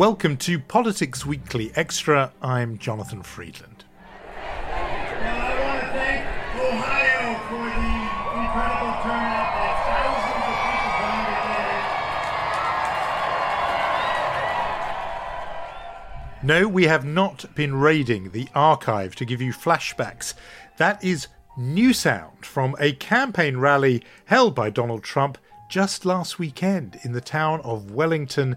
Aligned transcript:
Welcome 0.00 0.38
to 0.38 0.58
Politics 0.58 1.26
Weekly 1.26 1.72
Extra. 1.76 2.32
I'm 2.40 2.78
Jonathan 2.78 3.22
Freedland. 3.22 3.84
Well, 4.24 4.46
I 4.72 5.60
want 5.60 5.80
to 5.82 5.88
thank 5.92 6.24
Ohio 6.56 7.36
for 7.50 7.68
the 7.68 8.00
incredible 8.40 8.94
turnout. 9.02 9.52
Thousands 9.84 10.48
of 10.48 10.56
people 10.64 10.92
coming 10.96 11.26
together. 16.40 16.46
No, 16.46 16.66
we 16.66 16.84
have 16.84 17.04
not 17.04 17.54
been 17.54 17.74
raiding 17.74 18.30
the 18.30 18.48
archive 18.54 19.14
to 19.16 19.26
give 19.26 19.42
you 19.42 19.52
flashbacks. 19.52 20.32
That 20.78 21.04
is 21.04 21.28
new 21.58 21.92
sound 21.92 22.46
from 22.46 22.74
a 22.80 22.94
campaign 22.94 23.58
rally 23.58 24.02
held 24.24 24.54
by 24.54 24.70
Donald 24.70 25.04
Trump 25.04 25.36
just 25.68 26.06
last 26.06 26.38
weekend 26.38 26.98
in 27.02 27.12
the 27.12 27.20
town 27.20 27.60
of 27.60 27.90
Wellington, 27.90 28.56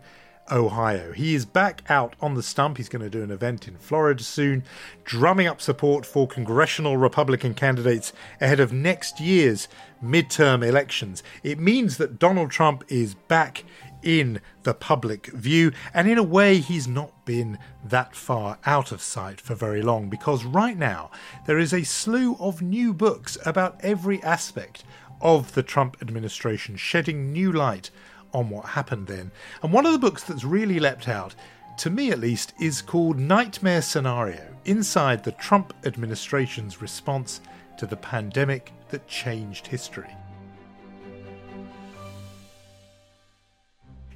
Ohio. 0.52 1.11
He 1.13 1.36
is 1.36 1.45
back 1.45 1.83
out 1.89 2.16
on 2.22 2.33
the 2.33 2.44
stump. 2.44 2.77
He's 2.77 2.89
going 2.89 3.02
to 3.02 3.09
do 3.09 3.23
an 3.23 3.31
event 3.31 3.67
in 3.67 3.77
Florida 3.77 4.23
soon, 4.23 4.63
drumming 5.03 5.47
up 5.47 5.61
support 5.61 6.05
for 6.05 6.27
congressional 6.27 6.97
Republican 6.97 7.53
candidates 7.53 8.13
ahead 8.41 8.59
of 8.59 8.73
next 8.73 9.19
year's 9.19 9.67
midterm 10.03 10.67
elections. 10.67 11.23
It 11.44 11.59
means 11.59 11.97
that 11.97 12.19
Donald 12.19 12.52
Trump 12.52 12.83
is 12.89 13.16
back 13.16 13.63
in 14.03 14.41
the 14.63 14.73
public 14.73 15.27
view, 15.27 15.72
and 15.94 16.09
in 16.09 16.17
a 16.17 16.23
way, 16.23 16.57
he's 16.57 16.88
not 16.88 17.25
been 17.25 17.57
that 17.83 18.16
far 18.16 18.59
out 18.66 18.91
of 18.91 19.02
sight 19.02 19.39
for 19.39 19.55
very 19.55 19.81
long 19.81 20.09
because 20.09 20.44
right 20.44 20.78
now 20.78 21.09
there 21.47 21.57
is 21.57 21.73
a 21.73 21.83
slew 21.83 22.35
of 22.39 22.61
new 22.61 22.94
books 22.94 23.38
about 23.45 23.80
every 23.80 24.22
aspect 24.22 24.83
of 25.22 25.53
the 25.53 25.63
Trump 25.63 25.95
administration, 26.02 26.75
shedding 26.75 27.31
new 27.31 27.52
light 27.52 27.89
on 28.34 28.50
what 28.50 28.66
happened 28.66 29.08
then. 29.08 29.31
And 29.62 29.72
one 29.72 29.86
of 29.86 29.94
the 29.94 30.00
books 30.00 30.23
that's 30.23 30.44
really 30.44 30.80
leapt 30.80 31.08
out, 31.08 31.36
to 31.80 31.89
me 31.89 32.12
at 32.12 32.20
least, 32.20 32.53
is 32.59 32.81
called 32.81 33.17
Nightmare 33.17 33.81
Scenario 33.81 34.42
Inside 34.66 35.23
the 35.23 35.31
Trump 35.34 35.73
Administration's 35.86 36.81
Response 36.81 37.41
to 37.78 37.85
the 37.85 37.97
Pandemic 37.97 38.72
That 38.90 39.07
Changed 39.07 39.68
History. 39.68 40.16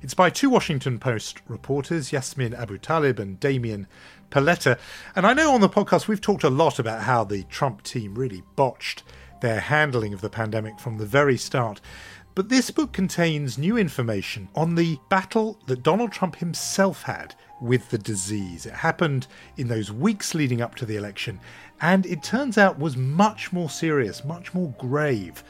It's 0.02 0.14
by 0.14 0.30
two 0.30 0.50
Washington 0.50 1.00
Post 1.00 1.42
reporters, 1.48 2.14
Yasmin 2.14 2.54
Abutaleb 2.54 3.20
and 3.20 3.40
Damian 3.40 3.88
Paletta. 4.30 4.78
And 5.16 5.26
I 5.26 5.34
know 5.34 5.54
on 5.54 5.62
the 5.62 5.68
podcast 5.68 6.08
we've 6.08 6.22
talked 6.22 6.44
a 6.44 6.50
lot 6.50 6.80
about 6.80 7.02
how 7.02 7.24
the 7.24 7.44
Trump 7.44 7.84
team 7.84 8.16
really 8.16 8.44
botched 8.56 9.04
their 9.42 9.60
handling 9.60 10.14
of 10.14 10.22
the 10.22 10.30
pandemic 10.30 10.80
from 10.80 10.98
the 10.98 11.06
very 11.06 11.36
start. 11.36 11.82
But 12.38 12.50
this 12.50 12.70
book 12.70 12.94
contains 12.94 13.58
new 13.58 13.80
information 13.80 14.48
on 14.54 14.76
the 14.76 15.00
battle 15.10 15.58
that 15.66 15.82
Donald 15.82 16.12
Trump 16.12 16.36
himself 16.36 17.02
had 17.02 17.34
with 17.60 17.90
the 17.90 17.98
disease. 17.98 18.68
It 18.68 18.74
happened 18.74 19.26
in 19.58 19.68
those 19.68 19.92
weeks 19.92 20.36
leading 20.36 20.62
up 20.62 20.76
to 20.76 20.86
the 20.86 20.98
election, 20.98 21.40
and 21.82 22.06
it 22.06 22.22
turns 22.22 22.60
out 22.60 22.78
was 22.78 22.96
much 22.96 23.52
more 23.52 23.72
serious, 23.72 24.24
much 24.24 24.54
more 24.54 24.72
grave 24.78 25.44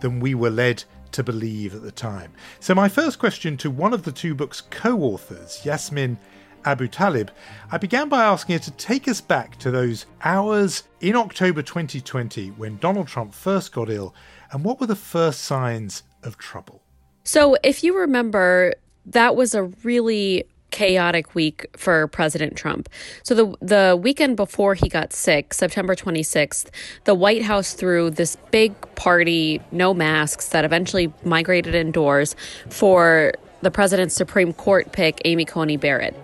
than 0.00 0.18
we 0.18 0.34
were 0.34 0.50
led 0.50 0.82
to 1.12 1.22
believe 1.22 1.76
at 1.76 1.82
the 1.82 1.92
time. 1.92 2.32
So, 2.58 2.74
my 2.74 2.88
first 2.88 3.20
question 3.20 3.56
to 3.58 3.70
one 3.70 3.94
of 3.94 4.02
the 4.02 4.10
two 4.10 4.34
book's 4.34 4.62
co 4.62 4.98
authors, 4.98 5.64
Yasmin 5.64 6.18
Abutaleb, 6.64 7.28
I 7.70 7.78
began 7.78 8.08
by 8.08 8.24
asking 8.24 8.54
her 8.54 8.64
to 8.64 8.72
take 8.72 9.06
us 9.06 9.20
back 9.20 9.60
to 9.60 9.70
those 9.70 10.06
hours 10.24 10.82
in 11.00 11.14
October 11.14 11.62
2020 11.62 12.48
when 12.48 12.78
Donald 12.78 13.06
Trump 13.06 13.32
first 13.32 13.70
got 13.70 13.88
ill 13.88 14.12
and 14.50 14.64
what 14.64 14.80
were 14.80 14.88
the 14.88 14.96
first 14.96 15.42
signs 15.42 16.02
of 16.22 16.38
trouble. 16.38 16.82
So, 17.24 17.56
if 17.62 17.84
you 17.84 17.98
remember, 17.98 18.74
that 19.06 19.36
was 19.36 19.54
a 19.54 19.64
really 19.84 20.44
chaotic 20.72 21.34
week 21.34 21.66
for 21.76 22.08
President 22.08 22.56
Trump. 22.56 22.88
So 23.22 23.34
the 23.34 23.56
the 23.60 23.96
weekend 24.00 24.36
before 24.36 24.74
he 24.74 24.88
got 24.88 25.12
sick, 25.12 25.54
September 25.54 25.94
26th, 25.94 26.70
the 27.04 27.14
White 27.14 27.42
House 27.42 27.74
threw 27.74 28.10
this 28.10 28.36
big 28.50 28.74
party, 28.96 29.60
no 29.70 29.94
masks 29.94 30.48
that 30.48 30.64
eventually 30.64 31.12
migrated 31.24 31.76
indoors 31.76 32.34
for 32.68 33.34
the 33.60 33.70
president's 33.70 34.14
Supreme 34.16 34.52
Court 34.52 34.90
pick 34.90 35.20
Amy 35.24 35.44
Coney 35.44 35.76
Barrett. 35.76 36.16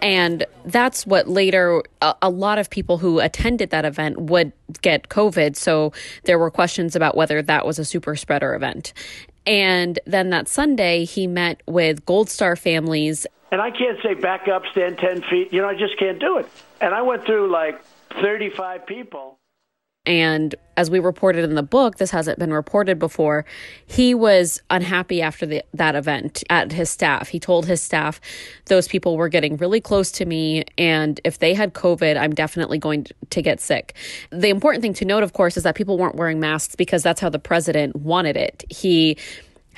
And 0.00 0.46
that's 0.64 1.06
what 1.06 1.28
later 1.28 1.82
a, 2.00 2.14
a, 2.22 2.30
lot 2.30 2.58
of 2.58 2.70
people 2.70 2.98
who 2.98 3.18
attended 3.18 3.70
that 3.70 3.84
event 3.84 4.20
would 4.20 4.52
get 4.80 5.08
COVID. 5.08 5.56
So 5.56 5.92
there 6.24 6.38
were 6.38 6.50
questions 6.50 6.94
about 6.94 7.16
whether 7.16 7.42
that 7.42 7.66
was 7.66 7.78
a 7.78 7.84
super 7.84 8.14
spreader 8.14 8.54
event. 8.54 8.92
And 9.46 9.98
then 10.06 10.30
that 10.30 10.46
Sunday, 10.46 11.04
he 11.04 11.26
met 11.26 11.62
with 11.66 12.04
Gold 12.04 12.28
Star 12.28 12.54
families. 12.54 13.26
And 13.50 13.60
I 13.60 13.70
can't 13.70 13.98
say 14.02 14.14
back 14.14 14.46
up, 14.46 14.62
stand 14.72 14.98
10 14.98 15.22
feet. 15.22 15.52
You 15.52 15.62
know, 15.62 15.68
I 15.68 15.74
just 15.74 15.98
can't 15.98 16.18
do 16.18 16.38
it. 16.38 16.46
And 16.80 16.94
I 16.94 17.02
went 17.02 17.24
through 17.24 17.50
like 17.50 17.82
35 18.20 18.86
people. 18.86 19.37
And 20.08 20.54
as 20.78 20.90
we 20.90 21.00
reported 21.00 21.44
in 21.44 21.54
the 21.54 21.62
book, 21.62 21.98
this 21.98 22.10
hasn't 22.10 22.38
been 22.38 22.52
reported 22.52 22.98
before. 22.98 23.44
He 23.86 24.14
was 24.14 24.62
unhappy 24.70 25.20
after 25.20 25.44
the, 25.44 25.62
that 25.74 25.94
event 25.94 26.42
at 26.48 26.72
his 26.72 26.88
staff. 26.88 27.28
He 27.28 27.38
told 27.38 27.66
his 27.66 27.82
staff, 27.82 28.18
those 28.66 28.88
people 28.88 29.18
were 29.18 29.28
getting 29.28 29.58
really 29.58 29.82
close 29.82 30.10
to 30.12 30.24
me. 30.24 30.64
And 30.78 31.20
if 31.24 31.40
they 31.40 31.52
had 31.52 31.74
COVID, 31.74 32.16
I'm 32.16 32.34
definitely 32.34 32.78
going 32.78 33.06
to 33.28 33.42
get 33.42 33.60
sick. 33.60 33.94
The 34.30 34.48
important 34.48 34.80
thing 34.80 34.94
to 34.94 35.04
note, 35.04 35.22
of 35.22 35.34
course, 35.34 35.58
is 35.58 35.64
that 35.64 35.74
people 35.74 35.98
weren't 35.98 36.14
wearing 36.14 36.40
masks 36.40 36.74
because 36.74 37.02
that's 37.02 37.20
how 37.20 37.28
the 37.28 37.38
president 37.38 37.94
wanted 37.94 38.38
it. 38.38 38.64
He 38.70 39.18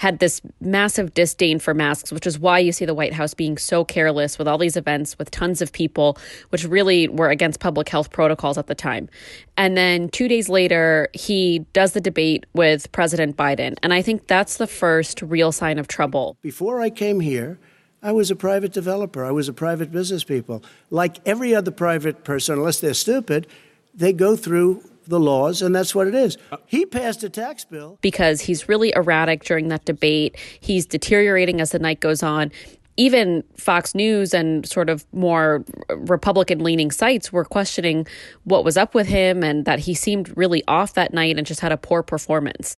had 0.01 0.19
this 0.19 0.41
massive 0.63 1.13
disdain 1.13 1.59
for 1.59 1.75
masks, 1.75 2.11
which 2.11 2.27
is 2.27 2.39
why 2.39 2.59
you 2.59 2.73
see 2.73 2.87
the 2.87 2.95
White 2.95 3.13
House 3.13 3.35
being 3.35 3.59
so 3.59 3.85
careless 3.85 4.39
with 4.39 4.49
all 4.49 4.57
these 4.57 4.75
events 4.79 5.19
with 5.19 5.31
tons 5.31 5.61
of 5.61 5.71
people, 5.73 6.17
which 6.49 6.65
really 6.65 7.07
were 7.07 7.29
against 7.29 7.61
public 7.61 7.87
health 7.87 8.11
protocols 8.11 8.57
at 8.57 8.67
the 8.67 8.75
time. 8.75 9.11
And 9.59 9.77
then 9.77 10.09
two 10.09 10.27
days 10.27 10.49
later, 10.49 11.09
he 11.13 11.67
does 11.75 11.93
the 11.93 12.01
debate 12.01 12.47
with 12.55 12.91
President 12.93 13.37
Biden. 13.37 13.77
And 13.83 13.93
I 13.93 14.01
think 14.01 14.27
that's 14.27 14.57
the 14.57 14.67
first 14.67 15.21
real 15.21 15.53
sign 15.53 15.79
of 15.79 15.87
trouble. 15.87 16.39
Before 16.41 16.81
I 16.81 16.89
came 16.89 17.21
here, 17.21 17.59
I 18.03 18.13
was 18.13 18.31
a 18.31 18.37
private 18.37 18.73
developer. 18.73 19.23
I 19.23 19.33
was 19.33 19.51
a 19.51 19.53
private 19.53 19.93
business 19.93 20.25
people. 20.25 20.65
Like 20.89 21.19
every 21.27 21.55
other 21.55 21.71
private 21.71 22.25
person, 22.25 22.55
unless 22.55 22.81
they're 22.81 22.95
stupid, 22.95 23.47
they 23.95 24.15
go 24.15 24.35
through 24.35 24.83
the 25.11 25.21
laws, 25.21 25.61
and 25.61 25.75
that's 25.75 25.95
what 25.95 26.07
it 26.07 26.15
is. 26.15 26.39
Uh, 26.51 26.57
he 26.67 26.87
passed 26.87 27.23
a 27.23 27.29
tax 27.29 27.65
bill. 27.65 27.99
Because 28.01 28.41
he's 28.41 28.69
really 28.69 28.93
erratic 28.97 29.45
during 29.45 29.69
that 29.69 29.85
debate. 29.85 30.37
He's 30.61 30.87
deteriorating 30.87 31.61
as 31.61 31.73
the 31.73 31.79
night 31.79 32.01
goes 32.01 32.23
on. 32.23 32.51
Even 32.97 33.45
Fox 33.57 33.95
News 33.95 34.35
and 34.35 34.67
sort 34.67 34.91
of 34.91 35.07
more 35.13 35.65
Republican 35.91 36.61
leaning 36.61 36.91
sites 36.91 37.33
were 37.33 37.45
questioning 37.45 38.07
what 38.45 38.65
was 38.65 38.77
up 38.77 38.95
with 38.95 39.07
him 39.07 39.43
and 39.43 39.65
that 39.65 39.81
he 39.81 39.95
seemed 39.95 40.37
really 40.37 40.63
off 40.69 40.95
that 40.95 41.13
night 41.13 41.39
and 41.39 41.47
just 41.47 41.61
had 41.61 41.73
a 41.73 41.77
poor 41.77 42.03
performance. 42.03 42.75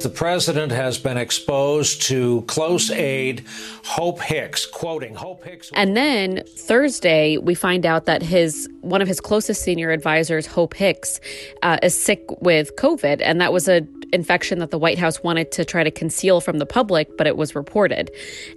The 0.00 0.08
president 0.08 0.72
has 0.72 0.98
been 0.98 1.16
exposed 1.16 2.02
to 2.02 2.42
close 2.42 2.90
aide 2.90 3.44
Hope 3.84 4.20
Hicks, 4.20 4.66
quoting 4.66 5.14
Hope 5.14 5.44
Hicks. 5.44 5.70
And 5.74 5.96
then 5.96 6.42
Thursday, 6.46 7.38
we 7.38 7.54
find 7.54 7.86
out 7.86 8.06
that 8.06 8.22
his 8.22 8.68
one 8.80 9.00
of 9.00 9.08
his 9.08 9.20
closest 9.20 9.62
senior 9.62 9.90
advisors, 9.90 10.46
Hope 10.46 10.74
Hicks, 10.74 11.20
uh, 11.62 11.78
is 11.82 11.96
sick 11.96 12.24
with 12.40 12.76
COVID, 12.76 13.20
and 13.22 13.40
that 13.40 13.52
was 13.52 13.68
a 13.68 13.86
infection 14.12 14.60
that 14.60 14.70
the 14.70 14.78
White 14.78 14.98
House 14.98 15.22
wanted 15.22 15.50
to 15.52 15.64
try 15.64 15.82
to 15.82 15.90
conceal 15.90 16.40
from 16.40 16.58
the 16.58 16.66
public, 16.66 17.16
but 17.18 17.26
it 17.26 17.36
was 17.36 17.54
reported. 17.54 18.10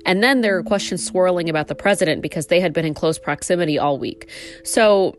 And 0.05 0.23
then 0.23 0.41
there 0.41 0.55
are 0.57 0.63
questions 0.63 1.05
swirling 1.05 1.49
about 1.49 1.67
the 1.67 1.75
president 1.75 2.21
because 2.21 2.47
they 2.47 2.59
had 2.59 2.73
been 2.73 2.85
in 2.85 2.93
close 2.93 3.17
proximity 3.17 3.79
all 3.79 3.97
week. 3.97 4.29
So 4.63 5.17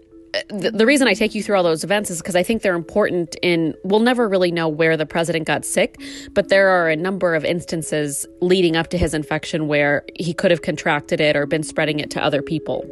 the, 0.48 0.86
reason 0.86 1.08
I 1.08 1.14
take 1.14 1.34
you 1.34 1.42
through 1.42 1.56
all 1.56 1.62
those 1.62 1.84
events 1.84 2.10
is 2.10 2.18
because 2.18 2.36
I 2.36 2.42
think 2.42 2.62
they're 2.62 2.74
important 2.74 3.36
in 3.42 3.74
we'll 3.84 4.00
never 4.00 4.28
really 4.28 4.50
know 4.50 4.68
where 4.68 4.96
the 4.96 5.06
president 5.06 5.46
got 5.46 5.64
sick, 5.64 6.00
but 6.32 6.48
there 6.48 6.68
are 6.68 6.88
a 6.88 6.96
number 6.96 7.34
of 7.34 7.44
instances 7.44 8.26
leading 8.40 8.76
up 8.76 8.88
to 8.88 8.98
his 8.98 9.14
infection 9.14 9.68
where 9.68 10.04
he 10.16 10.32
could 10.32 10.50
have 10.50 10.62
contracted 10.62 11.20
it 11.20 11.36
or 11.36 11.46
been 11.46 11.62
spreading 11.62 12.00
it 12.00 12.10
to 12.10 12.22
other 12.22 12.42
people. 12.42 12.84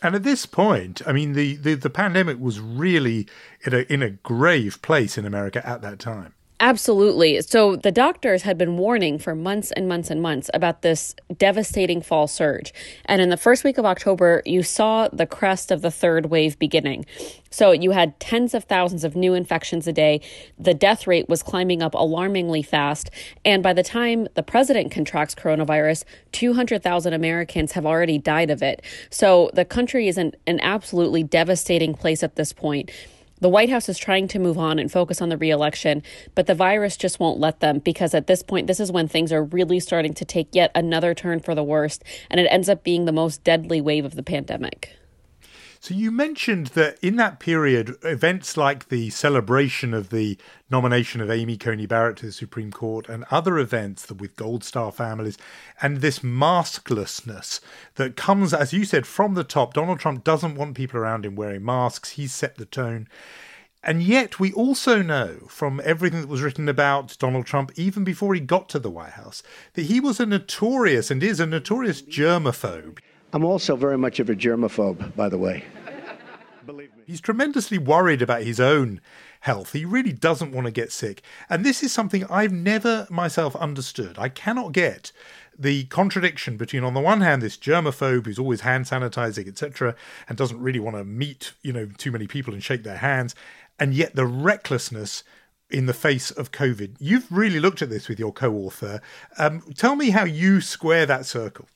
And 0.00 0.14
at 0.14 0.22
this 0.22 0.46
point, 0.46 1.02
I 1.06 1.12
mean, 1.12 1.32
the, 1.32 1.56
the, 1.56 1.74
the 1.74 1.90
pandemic 1.90 2.38
was 2.38 2.60
really 2.60 3.26
in 3.64 3.74
a, 3.74 3.78
in 3.92 4.02
a 4.02 4.10
grave 4.10 4.80
place 4.80 5.18
in 5.18 5.26
America 5.26 5.66
at 5.66 5.82
that 5.82 5.98
time. 5.98 6.34
Absolutely. 6.60 7.40
So 7.42 7.76
the 7.76 7.92
doctors 7.92 8.42
had 8.42 8.58
been 8.58 8.76
warning 8.76 9.20
for 9.20 9.36
months 9.36 9.70
and 9.70 9.86
months 9.86 10.10
and 10.10 10.20
months 10.20 10.50
about 10.52 10.82
this 10.82 11.14
devastating 11.36 12.02
fall 12.02 12.26
surge. 12.26 12.74
And 13.04 13.22
in 13.22 13.28
the 13.28 13.36
first 13.36 13.62
week 13.62 13.78
of 13.78 13.84
October, 13.84 14.42
you 14.44 14.64
saw 14.64 15.06
the 15.12 15.26
crest 15.26 15.70
of 15.70 15.82
the 15.82 15.90
third 15.92 16.26
wave 16.26 16.58
beginning. 16.58 17.06
So 17.50 17.70
you 17.70 17.92
had 17.92 18.18
tens 18.18 18.54
of 18.54 18.64
thousands 18.64 19.04
of 19.04 19.14
new 19.14 19.34
infections 19.34 19.86
a 19.86 19.92
day. 19.92 20.20
The 20.58 20.74
death 20.74 21.06
rate 21.06 21.28
was 21.28 21.44
climbing 21.44 21.80
up 21.80 21.94
alarmingly 21.94 22.62
fast. 22.62 23.08
And 23.44 23.62
by 23.62 23.72
the 23.72 23.84
time 23.84 24.26
the 24.34 24.42
president 24.42 24.90
contracts 24.90 25.36
coronavirus, 25.36 26.02
200,000 26.32 27.12
Americans 27.12 27.72
have 27.72 27.86
already 27.86 28.18
died 28.18 28.50
of 28.50 28.64
it. 28.64 28.82
So 29.10 29.50
the 29.54 29.64
country 29.64 30.08
is 30.08 30.18
in 30.18 30.34
an 30.48 30.58
absolutely 30.60 31.22
devastating 31.22 31.94
place 31.94 32.24
at 32.24 32.34
this 32.34 32.52
point. 32.52 32.90
The 33.40 33.48
White 33.48 33.70
House 33.70 33.88
is 33.88 33.98
trying 33.98 34.26
to 34.28 34.40
move 34.40 34.58
on 34.58 34.80
and 34.80 34.90
focus 34.90 35.22
on 35.22 35.28
the 35.28 35.36
reelection, 35.36 36.02
but 36.34 36.46
the 36.46 36.56
virus 36.56 36.96
just 36.96 37.20
won't 37.20 37.38
let 37.38 37.60
them 37.60 37.78
because 37.78 38.12
at 38.12 38.26
this 38.26 38.42
point, 38.42 38.66
this 38.66 38.80
is 38.80 38.90
when 38.90 39.06
things 39.06 39.32
are 39.32 39.44
really 39.44 39.78
starting 39.78 40.12
to 40.14 40.24
take 40.24 40.48
yet 40.52 40.72
another 40.74 41.14
turn 41.14 41.38
for 41.38 41.54
the 41.54 41.62
worst, 41.62 42.02
and 42.30 42.40
it 42.40 42.48
ends 42.50 42.68
up 42.68 42.82
being 42.82 43.04
the 43.04 43.12
most 43.12 43.44
deadly 43.44 43.80
wave 43.80 44.04
of 44.04 44.16
the 44.16 44.24
pandemic. 44.24 44.97
So 45.80 45.94
you 45.94 46.10
mentioned 46.10 46.68
that 46.68 46.98
in 47.00 47.16
that 47.16 47.38
period, 47.38 47.96
events 48.02 48.56
like 48.56 48.88
the 48.88 49.10
celebration 49.10 49.94
of 49.94 50.10
the 50.10 50.36
nomination 50.70 51.20
of 51.20 51.30
Amy 51.30 51.56
Coney 51.56 51.86
Barrett 51.86 52.16
to 52.18 52.26
the 52.26 52.32
Supreme 52.32 52.72
Court 52.72 53.08
and 53.08 53.24
other 53.30 53.58
events 53.58 54.10
with 54.10 54.34
Gold 54.34 54.64
Star 54.64 54.90
families 54.90 55.38
and 55.80 55.98
this 55.98 56.18
masklessness 56.18 57.60
that 57.94 58.16
comes, 58.16 58.52
as 58.52 58.72
you 58.72 58.84
said, 58.84 59.06
from 59.06 59.34
the 59.34 59.44
top. 59.44 59.72
Donald 59.72 60.00
Trump 60.00 60.24
doesn't 60.24 60.56
want 60.56 60.76
people 60.76 60.98
around 60.98 61.24
him 61.24 61.36
wearing 61.36 61.64
masks. 61.64 62.10
He's 62.10 62.34
set 62.34 62.56
the 62.56 62.66
tone. 62.66 63.06
And 63.84 64.02
yet, 64.02 64.40
we 64.40 64.52
also 64.52 65.02
know 65.02 65.46
from 65.48 65.80
everything 65.84 66.20
that 66.20 66.28
was 66.28 66.42
written 66.42 66.68
about 66.68 67.16
Donald 67.20 67.46
Trump, 67.46 67.70
even 67.76 68.02
before 68.02 68.34
he 68.34 68.40
got 68.40 68.68
to 68.70 68.80
the 68.80 68.90
White 68.90 69.12
House, 69.12 69.44
that 69.74 69.82
he 69.82 70.00
was 70.00 70.18
a 70.18 70.26
notorious 70.26 71.12
and 71.12 71.22
is 71.22 71.38
a 71.38 71.46
notorious 71.46 72.02
germaphobe. 72.02 72.98
I'm 73.32 73.44
also 73.44 73.76
very 73.76 73.98
much 73.98 74.20
of 74.20 74.30
a 74.30 74.34
germaphobe, 74.34 75.14
by 75.14 75.28
the 75.28 75.38
way. 75.38 75.64
Believe 76.66 76.94
me. 76.96 77.02
He's 77.06 77.20
tremendously 77.20 77.78
worried 77.78 78.22
about 78.22 78.42
his 78.42 78.58
own 78.58 79.00
health. 79.40 79.72
He 79.72 79.84
really 79.84 80.12
doesn't 80.12 80.52
want 80.52 80.66
to 80.66 80.70
get 80.70 80.92
sick. 80.92 81.22
And 81.48 81.64
this 81.64 81.82
is 81.82 81.92
something 81.92 82.24
I've 82.24 82.52
never 82.52 83.06
myself 83.10 83.54
understood. 83.56 84.18
I 84.18 84.28
cannot 84.28 84.72
get 84.72 85.12
the 85.58 85.84
contradiction 85.84 86.56
between 86.56 86.84
on 86.84 86.94
the 86.94 87.00
one 87.00 87.20
hand 87.20 87.42
this 87.42 87.56
germaphobe 87.56 88.26
who's 88.26 88.38
always 88.38 88.60
hand 88.60 88.84
sanitizing 88.84 89.48
etc 89.48 89.94
and 90.28 90.38
doesn't 90.38 90.60
really 90.60 90.78
want 90.78 90.96
to 90.96 91.04
meet 91.04 91.52
you 91.62 91.72
know 91.72 91.86
too 91.98 92.12
many 92.12 92.28
people 92.28 92.54
and 92.54 92.62
shake 92.62 92.84
their 92.84 92.98
hands 92.98 93.34
and 93.78 93.92
yet 93.92 94.14
the 94.14 94.24
recklessness 94.24 95.24
in 95.68 95.86
the 95.86 95.92
face 95.92 96.30
of 96.30 96.52
covid 96.52 96.94
you've 97.00 97.26
really 97.32 97.58
looked 97.58 97.82
at 97.82 97.90
this 97.90 98.08
with 98.08 98.20
your 98.20 98.32
co-author 98.32 99.00
um, 99.36 99.60
tell 99.74 99.96
me 99.96 100.10
how 100.10 100.24
you 100.24 100.60
square 100.60 101.04
that 101.04 101.26
circle 101.26 101.66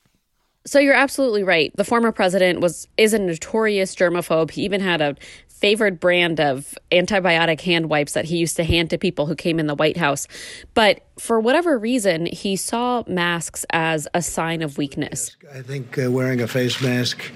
so 0.65 0.79
you're 0.79 0.93
absolutely 0.93 1.43
right. 1.43 1.75
The 1.75 1.83
former 1.83 2.11
president 2.11 2.61
was 2.61 2.87
is 2.97 3.13
a 3.13 3.19
notorious 3.19 3.95
germaphobe. 3.95 4.51
He 4.51 4.63
even 4.63 4.81
had 4.81 5.01
a 5.01 5.15
favored 5.47 5.97
brand 5.97 6.41
of 6.41 6.77
antibiotic 6.91 7.61
hand 7.61 7.89
wipes 7.89 8.11
that 8.11 8.25
he 8.25 8.35
used 8.35 8.57
to 8.57 8.65
hand 8.65 8.89
to 8.89 8.97
people 8.97 9.27
who 9.27 9.33
came 9.35 9.59
in 9.59 9.67
the 9.67 9.75
White 9.75 9.95
House. 9.95 10.27
But 10.73 11.05
for 11.17 11.39
whatever 11.39 11.77
reason, 11.77 12.25
he 12.25 12.57
saw 12.57 13.03
masks 13.07 13.65
as 13.69 14.05
a 14.13 14.21
sign 14.21 14.61
of 14.61 14.77
weakness. 14.77 15.37
I 15.53 15.61
think 15.61 15.97
uh, 15.97 16.11
wearing 16.11 16.41
a 16.41 16.47
face 16.47 16.81
mask 16.81 17.31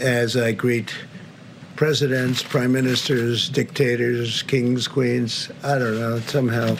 as 0.00 0.36
I 0.36 0.52
greet 0.52 0.92
presidents, 1.76 2.42
prime 2.42 2.72
ministers, 2.72 3.48
dictators, 3.48 4.42
kings, 4.42 4.88
queens. 4.88 5.48
I 5.62 5.78
don't 5.78 6.00
know. 6.00 6.18
Somehow, 6.20 6.76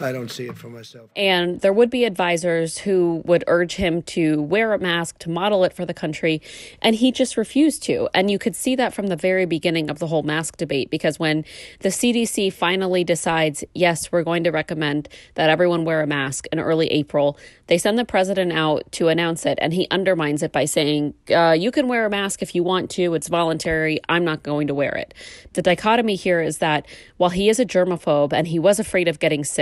I 0.00 0.12
don't 0.12 0.30
see 0.30 0.46
it 0.46 0.56
for 0.56 0.68
myself. 0.68 1.10
And 1.16 1.60
there 1.60 1.72
would 1.72 1.90
be 1.90 2.04
advisors 2.04 2.78
who 2.78 3.22
would 3.24 3.42
urge 3.46 3.74
him 3.74 4.02
to 4.02 4.40
wear 4.42 4.72
a 4.72 4.78
mask, 4.78 5.18
to 5.20 5.30
model 5.30 5.64
it 5.64 5.72
for 5.72 5.84
the 5.84 5.94
country, 5.94 6.40
and 6.80 6.94
he 6.94 7.10
just 7.10 7.36
refused 7.36 7.82
to. 7.84 8.08
And 8.14 8.30
you 8.30 8.38
could 8.38 8.54
see 8.54 8.76
that 8.76 8.94
from 8.94 9.08
the 9.08 9.16
very 9.16 9.44
beginning 9.44 9.90
of 9.90 9.98
the 9.98 10.06
whole 10.06 10.22
mask 10.22 10.56
debate, 10.56 10.90
because 10.90 11.18
when 11.18 11.44
the 11.80 11.88
CDC 11.88 12.52
finally 12.52 13.02
decides, 13.02 13.64
yes, 13.74 14.12
we're 14.12 14.22
going 14.22 14.44
to 14.44 14.50
recommend 14.50 15.08
that 15.34 15.50
everyone 15.50 15.84
wear 15.84 16.00
a 16.00 16.06
mask 16.06 16.46
in 16.52 16.60
early 16.60 16.86
April, 16.88 17.36
they 17.66 17.76
send 17.76 17.98
the 17.98 18.04
president 18.04 18.52
out 18.52 18.90
to 18.92 19.08
announce 19.08 19.44
it, 19.44 19.58
and 19.60 19.74
he 19.74 19.86
undermines 19.90 20.42
it 20.42 20.52
by 20.52 20.64
saying, 20.64 21.14
uh, 21.34 21.56
you 21.58 21.70
can 21.70 21.88
wear 21.88 22.06
a 22.06 22.10
mask 22.10 22.40
if 22.40 22.54
you 22.54 22.62
want 22.62 22.90
to, 22.90 23.14
it's 23.14 23.28
voluntary. 23.28 24.00
I'm 24.08 24.24
not 24.24 24.42
going 24.42 24.68
to 24.68 24.74
wear 24.74 24.94
it. 24.94 25.12
The 25.54 25.62
dichotomy 25.62 26.14
here 26.14 26.40
is 26.40 26.58
that 26.58 26.86
while 27.16 27.30
he 27.30 27.48
is 27.48 27.58
a 27.58 27.66
germaphobe 27.66 28.32
and 28.32 28.46
he 28.46 28.58
was 28.58 28.78
afraid 28.78 29.08
of 29.08 29.18
getting 29.18 29.44
sick, 29.44 29.57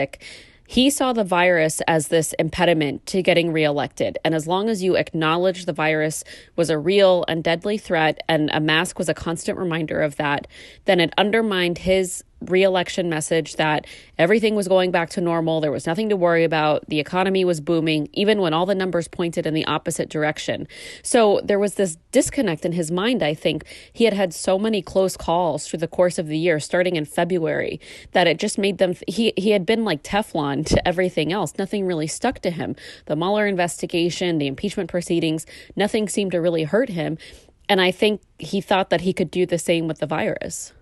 he 0.68 0.90
saw 0.90 1.12
the 1.12 1.24
virus 1.24 1.80
as 1.86 2.08
this 2.08 2.32
impediment 2.34 3.06
to 3.06 3.22
getting 3.22 3.52
reelected. 3.52 4.18
And 4.24 4.34
as 4.34 4.46
long 4.46 4.68
as 4.68 4.82
you 4.82 4.96
acknowledge 4.96 5.64
the 5.64 5.72
virus 5.72 6.24
was 6.56 6.70
a 6.70 6.78
real 6.78 7.24
and 7.28 7.42
deadly 7.42 7.78
threat 7.78 8.22
and 8.28 8.50
a 8.52 8.60
mask 8.60 8.98
was 8.98 9.08
a 9.08 9.14
constant 9.14 9.58
reminder 9.58 10.02
of 10.02 10.16
that, 10.16 10.46
then 10.84 11.00
it 11.00 11.14
undermined 11.16 11.78
his 11.78 12.24
reelection 12.40 13.08
message 13.08 13.56
that 13.56 13.86
everything 14.18 14.54
was 14.54 14.68
going 14.68 14.90
back 14.90 15.10
to 15.10 15.20
normal. 15.20 15.60
There 15.60 15.72
was 15.72 15.86
nothing 15.86 16.08
to 16.10 16.16
worry 16.16 16.44
about. 16.44 16.86
The 16.88 17.00
economy 17.00 17.44
was 17.44 17.60
booming, 17.60 18.08
even 18.12 18.40
when 18.40 18.52
all 18.52 18.66
the 18.66 18.74
numbers 18.74 19.08
pointed 19.08 19.46
in 19.46 19.54
the 19.54 19.64
opposite 19.66 20.08
direction. 20.08 20.68
So 21.02 21.40
there 21.42 21.58
was 21.58 21.74
this 21.74 21.96
disconnect 22.12 22.64
in 22.64 22.72
his 22.72 22.90
mind, 22.90 23.22
I 23.22 23.34
think. 23.34 23.64
He 23.92 24.04
had 24.04 24.12
had 24.12 24.34
so 24.34 24.58
many 24.58 24.82
close 24.82 25.16
calls 25.16 25.66
through 25.66 25.78
the 25.78 25.88
course 25.88 26.18
of 26.18 26.26
the 26.26 26.38
year, 26.38 26.60
starting 26.60 26.96
in 26.96 27.04
February, 27.04 27.80
that 28.12 28.26
it 28.26 28.38
just 28.38 28.58
made 28.58 28.78
them, 28.78 28.94
he, 29.08 29.32
he 29.36 29.50
had 29.50 29.64
been 29.64 29.84
like 29.84 30.02
Teflon 30.02 30.64
to 30.66 30.86
everything 30.86 31.32
else. 31.32 31.54
Nothing 31.58 31.86
really 31.86 32.06
stuck 32.06 32.40
to 32.40 32.50
him. 32.50 32.76
The 33.06 33.16
Mueller 33.16 33.46
investigation, 33.46 34.38
the 34.38 34.46
impeachment 34.46 34.90
proceedings, 34.90 35.46
nothing 35.74 36.08
seemed 36.08 36.32
to 36.32 36.40
really 36.40 36.64
hurt 36.64 36.90
him. 36.90 37.18
And 37.68 37.80
I 37.80 37.90
think 37.90 38.20
he 38.38 38.60
thought 38.60 38.90
that 38.90 39.00
he 39.00 39.12
could 39.12 39.30
do 39.30 39.46
the 39.46 39.58
same 39.58 39.88
with 39.88 39.98
the 39.98 40.06
virus. 40.06 40.72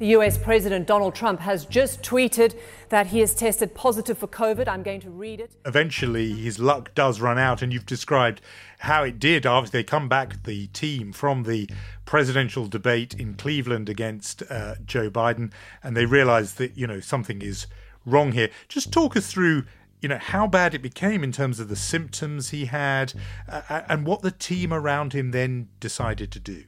The 0.00 0.16
US 0.16 0.38
President 0.38 0.86
Donald 0.86 1.14
Trump 1.14 1.40
has 1.40 1.66
just 1.66 2.02
tweeted 2.02 2.58
that 2.88 3.08
he 3.08 3.20
has 3.20 3.34
tested 3.34 3.74
positive 3.74 4.16
for 4.16 4.28
COVID. 4.28 4.66
I'm 4.66 4.82
going 4.82 5.02
to 5.02 5.10
read 5.10 5.40
it. 5.40 5.52
Eventually, 5.66 6.32
his 6.32 6.58
luck 6.58 6.94
does 6.94 7.20
run 7.20 7.36
out, 7.36 7.60
and 7.60 7.70
you've 7.70 7.84
described 7.84 8.40
how 8.78 9.02
it 9.02 9.18
did 9.18 9.44
after 9.44 9.70
they 9.70 9.84
come 9.84 10.08
back, 10.08 10.44
the 10.44 10.68
team 10.68 11.12
from 11.12 11.42
the 11.42 11.68
presidential 12.06 12.66
debate 12.66 13.12
in 13.12 13.34
Cleveland 13.34 13.90
against 13.90 14.42
uh, 14.48 14.76
Joe 14.86 15.10
Biden, 15.10 15.52
and 15.82 15.94
they 15.94 16.06
realize 16.06 16.54
that, 16.54 16.78
you 16.78 16.86
know, 16.86 17.00
something 17.00 17.42
is 17.42 17.66
wrong 18.06 18.32
here. 18.32 18.48
Just 18.68 18.94
talk 18.94 19.18
us 19.18 19.30
through 19.30 19.64
you 20.00 20.08
know 20.08 20.16
how 20.16 20.46
bad 20.46 20.74
it 20.74 20.80
became 20.80 21.22
in 21.22 21.30
terms 21.30 21.60
of 21.60 21.68
the 21.68 21.76
symptoms 21.76 22.48
he 22.48 22.64
had 22.64 23.12
uh, 23.46 23.82
and 23.86 24.06
what 24.06 24.22
the 24.22 24.30
team 24.30 24.72
around 24.72 25.12
him 25.12 25.30
then 25.30 25.68
decided 25.78 26.32
to 26.32 26.40
do. 26.40 26.64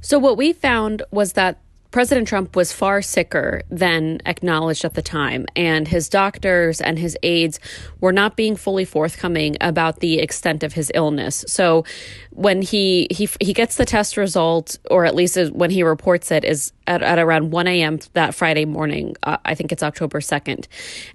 So, 0.00 0.18
what 0.18 0.36
we 0.36 0.52
found 0.52 1.02
was 1.12 1.34
that 1.34 1.60
President 1.90 2.28
Trump 2.28 2.54
was 2.54 2.72
far 2.72 3.00
sicker 3.00 3.62
than 3.70 4.20
acknowledged 4.26 4.84
at 4.84 4.94
the 4.94 5.02
time, 5.02 5.46
and 5.56 5.88
his 5.88 6.08
doctors 6.08 6.80
and 6.82 6.98
his 6.98 7.16
aides 7.22 7.58
were 8.00 8.12
not 8.12 8.36
being 8.36 8.56
fully 8.56 8.84
forthcoming 8.84 9.56
about 9.60 10.00
the 10.00 10.18
extent 10.18 10.62
of 10.62 10.74
his 10.74 10.92
illness. 10.94 11.44
So, 11.48 11.84
when 12.38 12.62
he 12.62 13.08
he 13.10 13.28
he 13.40 13.52
gets 13.52 13.74
the 13.74 13.84
test 13.84 14.16
result, 14.16 14.78
or 14.92 15.04
at 15.04 15.16
least 15.16 15.36
when 15.50 15.70
he 15.70 15.82
reports 15.82 16.30
it, 16.30 16.44
is 16.44 16.72
at, 16.86 17.02
at 17.02 17.18
around 17.18 17.50
1 17.50 17.66
a.m. 17.66 17.98
that 18.12 18.32
Friday 18.32 18.64
morning. 18.64 19.16
Uh, 19.24 19.38
I 19.44 19.56
think 19.56 19.72
it's 19.72 19.82
October 19.82 20.20
2nd, 20.20 20.68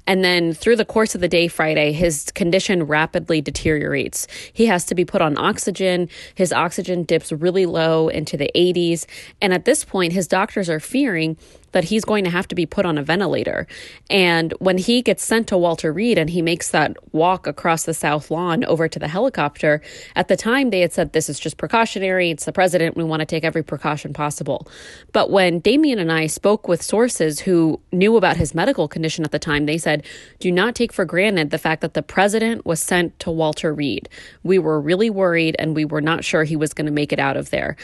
and 0.05 0.21
then 0.21 0.53
through 0.53 0.75
the 0.75 0.83
course 0.83 1.15
of 1.15 1.21
the 1.21 1.29
day 1.29 1.47
Friday, 1.47 1.93
his 1.93 2.29
condition 2.31 2.83
rapidly 2.83 3.39
deteriorates. 3.39 4.27
He 4.51 4.65
has 4.65 4.83
to 4.87 4.95
be 4.95 5.05
put 5.05 5.21
on 5.21 5.37
oxygen. 5.37 6.09
His 6.35 6.51
oxygen 6.51 7.03
dips 7.03 7.31
really 7.31 7.65
low 7.65 8.09
into 8.09 8.35
the 8.35 8.51
80s, 8.53 9.05
and 9.41 9.53
at 9.53 9.63
this 9.63 9.85
point, 9.85 10.11
his 10.11 10.27
doctors 10.27 10.69
are 10.69 10.81
fearing 10.81 11.37
that 11.73 11.83
he's 11.83 12.03
going 12.05 12.23
to 12.23 12.29
have 12.29 12.47
to 12.47 12.55
be 12.55 12.65
put 12.65 12.85
on 12.85 12.97
a 12.97 13.03
ventilator. 13.03 13.67
And 14.09 14.53
when 14.59 14.77
he 14.77 15.01
gets 15.01 15.23
sent 15.23 15.47
to 15.49 15.57
Walter 15.57 15.91
Reed 15.93 16.17
and 16.17 16.29
he 16.29 16.41
makes 16.41 16.71
that 16.71 16.95
walk 17.13 17.45
across 17.45 17.83
the 17.83 17.93
South 17.93 18.31
Lawn 18.31 18.63
over 18.65 18.87
to 18.87 18.97
the 18.97 19.07
helicopter, 19.07 19.81
at 20.15 20.27
the 20.27 20.37
time 20.37 20.69
they 20.69 20.79
had 20.79 20.93
said 20.93 21.13
this 21.13 21.29
is 21.29 21.39
just 21.39 21.57
precautionary. 21.57 22.31
It's 22.31 22.45
the 22.45 22.51
president. 22.51 22.95
We 22.95 23.03
want 23.03 23.19
to 23.19 23.25
take 23.25 23.43
every 23.43 23.63
precaution 23.63 24.13
possible. 24.13 24.67
But 25.11 25.29
when 25.29 25.59
Damian 25.59 25.99
and 25.99 26.11
I 26.11 26.27
spoke 26.27 26.67
with 26.67 26.81
sources 26.81 27.41
who 27.41 27.79
knew 27.91 28.17
about 28.17 28.37
his 28.37 28.55
medical 28.55 28.87
condition 28.87 29.25
at 29.25 29.31
the 29.31 29.39
time, 29.39 29.65
they 29.65 29.77
said, 29.77 30.05
do 30.39 30.51
not 30.51 30.75
take 30.75 30.93
for 30.93 31.05
granted 31.05 31.49
the 31.49 31.57
fact 31.57 31.81
that 31.81 31.93
the 31.93 32.03
president 32.03 32.65
was 32.65 32.79
sent 32.79 33.19
to 33.19 33.31
Walter 33.31 33.73
Reed. 33.73 34.07
We 34.43 34.59
were 34.59 34.79
really 34.79 35.09
worried 35.09 35.55
and 35.59 35.75
we 35.75 35.85
were 35.85 36.01
not 36.01 36.23
sure 36.23 36.43
he 36.43 36.55
was 36.55 36.73
going 36.73 36.85
to 36.85 36.91
make 36.91 37.11
it 37.11 37.19
out 37.19 37.37
of 37.37 37.49
there. 37.49 37.75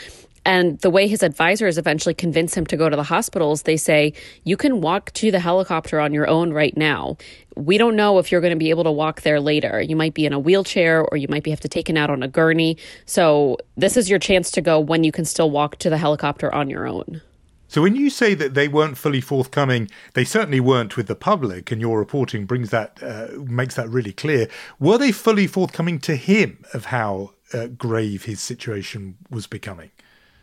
And 0.46 0.79
the 0.79 0.89
way 0.89 1.08
his 1.08 1.24
advisors 1.24 1.77
eventually 1.77 2.13
convince 2.13 2.55
him 2.55 2.65
to 2.67 2.77
go 2.77 2.89
to 2.89 2.96
the 2.96 3.03
hospitals, 3.03 3.63
they 3.63 3.77
say, 3.77 4.13
you 4.43 4.58
can 4.58 4.81
walk 4.81 5.12
to 5.13 5.31
the 5.31 5.39
helicopter 5.39 6.00
on 6.00 6.13
your 6.13 6.27
own 6.27 6.53
right 6.53 6.75
now. 6.75 7.17
We 7.55 7.77
don't 7.77 7.96
know 7.96 8.19
if 8.19 8.31
you're 8.31 8.41
going 8.41 8.53
to 8.53 8.60
be 8.60 8.69
able 8.69 8.84
to 8.86 8.91
walk 8.91 9.22
there 9.22 9.39
later. 9.39 9.81
You 9.81 9.96
might 9.96 10.13
be 10.13 10.25
in 10.25 10.34
a 10.34 10.39
wheelchair 10.39 11.03
or 11.03 11.17
you 11.17 11.27
might 11.29 11.43
be 11.43 11.50
have 11.50 11.60
to 11.62 11.69
taken 11.69 11.98
out 11.98 12.10
on 12.10 12.24
a 12.24 12.27
gurney. 12.27 12.77
So 13.05 13.58
this 13.77 13.98
is 13.98 14.10
your 14.10 14.19
chance 14.19 14.51
to 14.51 14.62
go 14.62 14.79
when 14.79 15.03
you 15.03 15.12
can 15.12 15.25
still 15.25 15.51
walk 15.51 15.77
to 15.77 15.89
the 15.89 15.98
helicopter 15.98 16.53
on 16.53 16.69
your 16.69 16.88
own. 16.88 17.22
So 17.67 17.84
when 17.84 17.96
you 17.96 18.10
say 18.10 18.34
that 18.34 18.55
they 18.55 18.67
weren't 18.67 18.98
fully 18.98 19.22
forthcoming, 19.22 19.91
they 20.15 20.24
certainly 20.24 20.60
weren't 20.60 20.98
with 20.98 21.05
the 21.05 21.15
public, 21.15 21.72
and 21.72 21.79
your 21.79 22.00
reporting 22.00 22.48
brings 22.48 22.72
that 22.72 22.98
uh, 23.03 23.27
makes 23.43 23.75
that 23.75 23.88
really 23.89 24.12
clear. 24.12 24.48
Were 24.79 24.98
they 24.98 25.12
fully 25.12 25.46
forthcoming 25.46 26.00
to 26.00 26.15
him 26.15 26.65
of 26.74 26.86
how 26.86 27.34
uh, 27.53 27.67
grave 27.67 28.25
his 28.25 28.41
situation 28.41 29.17
was 29.29 29.46
becoming? 29.46 29.91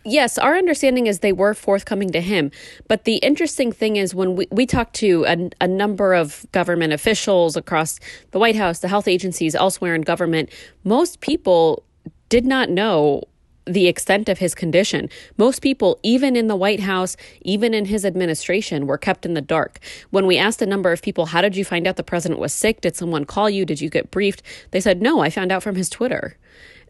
Yes, 0.08 0.38
our 0.38 0.56
understanding 0.56 1.08
is 1.08 1.18
they 1.18 1.32
were 1.32 1.52
forthcoming 1.52 2.10
to 2.12 2.20
him. 2.20 2.52
But 2.86 3.02
the 3.02 3.16
interesting 3.16 3.72
thing 3.72 3.96
is 3.96 4.14
when 4.14 4.36
we, 4.36 4.46
we 4.52 4.64
talked 4.64 4.94
to 4.96 5.24
a, 5.26 5.50
a 5.60 5.66
number 5.66 6.14
of 6.14 6.46
government 6.52 6.92
officials 6.92 7.56
across 7.56 7.98
the 8.30 8.38
White 8.38 8.54
House, 8.54 8.78
the 8.78 8.86
health 8.86 9.08
agencies, 9.08 9.56
elsewhere 9.56 9.96
in 9.96 10.02
government, 10.02 10.50
most 10.84 11.20
people 11.20 11.82
did 12.28 12.46
not 12.46 12.70
know 12.70 13.24
the 13.66 13.88
extent 13.88 14.28
of 14.28 14.38
his 14.38 14.54
condition. 14.54 15.10
Most 15.38 15.60
people, 15.60 15.98
even 16.04 16.36
in 16.36 16.46
the 16.46 16.54
White 16.54 16.78
House, 16.78 17.16
even 17.42 17.74
in 17.74 17.86
his 17.86 18.04
administration, 18.04 18.86
were 18.86 18.98
kept 18.98 19.26
in 19.26 19.34
the 19.34 19.40
dark. 19.40 19.80
When 20.10 20.24
we 20.24 20.38
asked 20.38 20.62
a 20.62 20.66
number 20.66 20.92
of 20.92 21.02
people, 21.02 21.26
How 21.26 21.42
did 21.42 21.56
you 21.56 21.64
find 21.64 21.84
out 21.84 21.96
the 21.96 22.04
president 22.04 22.38
was 22.38 22.52
sick? 22.52 22.80
Did 22.80 22.94
someone 22.94 23.24
call 23.24 23.50
you? 23.50 23.64
Did 23.64 23.80
you 23.80 23.90
get 23.90 24.12
briefed? 24.12 24.44
They 24.70 24.80
said, 24.80 25.02
No, 25.02 25.18
I 25.18 25.30
found 25.30 25.50
out 25.50 25.64
from 25.64 25.74
his 25.74 25.88
Twitter. 25.88 26.36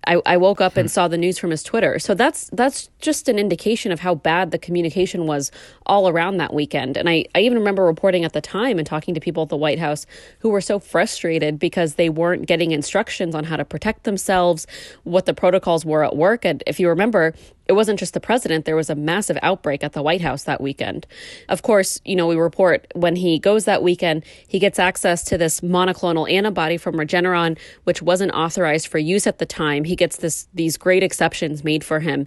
I, 0.06 0.20
I 0.24 0.36
woke 0.36 0.60
up 0.60 0.76
and 0.76 0.88
hmm. 0.88 0.92
saw 0.92 1.08
the 1.08 1.18
news 1.18 1.38
from 1.38 1.50
his 1.50 1.62
Twitter. 1.62 1.98
So 1.98 2.14
that's 2.14 2.48
that's 2.52 2.88
just 3.00 3.28
an 3.28 3.38
indication 3.38 3.92
of 3.92 4.00
how 4.00 4.14
bad 4.14 4.50
the 4.50 4.58
communication 4.58 5.26
was 5.26 5.50
all 5.86 6.08
around 6.08 6.36
that 6.38 6.54
weekend. 6.54 6.96
And 6.96 7.08
I, 7.08 7.24
I 7.34 7.40
even 7.40 7.58
remember 7.58 7.84
reporting 7.84 8.24
at 8.24 8.32
the 8.32 8.40
time 8.40 8.78
and 8.78 8.86
talking 8.86 9.14
to 9.14 9.20
people 9.20 9.42
at 9.42 9.48
the 9.48 9.56
White 9.56 9.78
House 9.78 10.06
who 10.40 10.50
were 10.50 10.60
so 10.60 10.78
frustrated 10.78 11.58
because 11.58 11.94
they 11.94 12.08
weren't 12.08 12.46
getting 12.46 12.72
instructions 12.72 13.34
on 13.34 13.44
how 13.44 13.56
to 13.56 13.64
protect 13.64 14.04
themselves, 14.04 14.66
what 15.04 15.26
the 15.26 15.34
protocols 15.34 15.84
were 15.84 16.04
at 16.04 16.16
work. 16.16 16.44
And 16.44 16.62
if 16.66 16.80
you 16.80 16.88
remember, 16.88 17.34
it 17.68 17.72
wasn't 17.72 17.98
just 17.98 18.14
the 18.14 18.20
president, 18.20 18.64
there 18.64 18.76
was 18.76 18.90
a 18.90 18.94
massive 18.94 19.38
outbreak 19.42 19.82
at 19.82 19.92
the 19.92 20.02
White 20.02 20.20
House 20.20 20.44
that 20.44 20.60
weekend. 20.60 21.06
Of 21.48 21.62
course, 21.62 22.00
you 22.04 22.14
know, 22.14 22.26
we 22.26 22.36
report 22.36 22.86
when 22.94 23.16
he 23.16 23.38
goes 23.38 23.64
that 23.64 23.82
weekend, 23.82 24.24
he 24.46 24.58
gets 24.58 24.78
access 24.78 25.24
to 25.24 25.38
this 25.38 25.60
monoclonal 25.60 26.30
antibody 26.30 26.76
from 26.76 26.94
Regeneron, 26.94 27.58
which 27.84 28.02
wasn't 28.02 28.32
authorized 28.32 28.86
for 28.86 28.98
use 28.98 29.26
at 29.26 29.38
the 29.38 29.46
time. 29.46 29.84
He 29.84 29.96
gets 29.96 30.18
this 30.18 30.48
these 30.54 30.76
great 30.76 31.02
exceptions 31.02 31.64
made 31.64 31.82
for 31.82 32.00
him. 32.00 32.26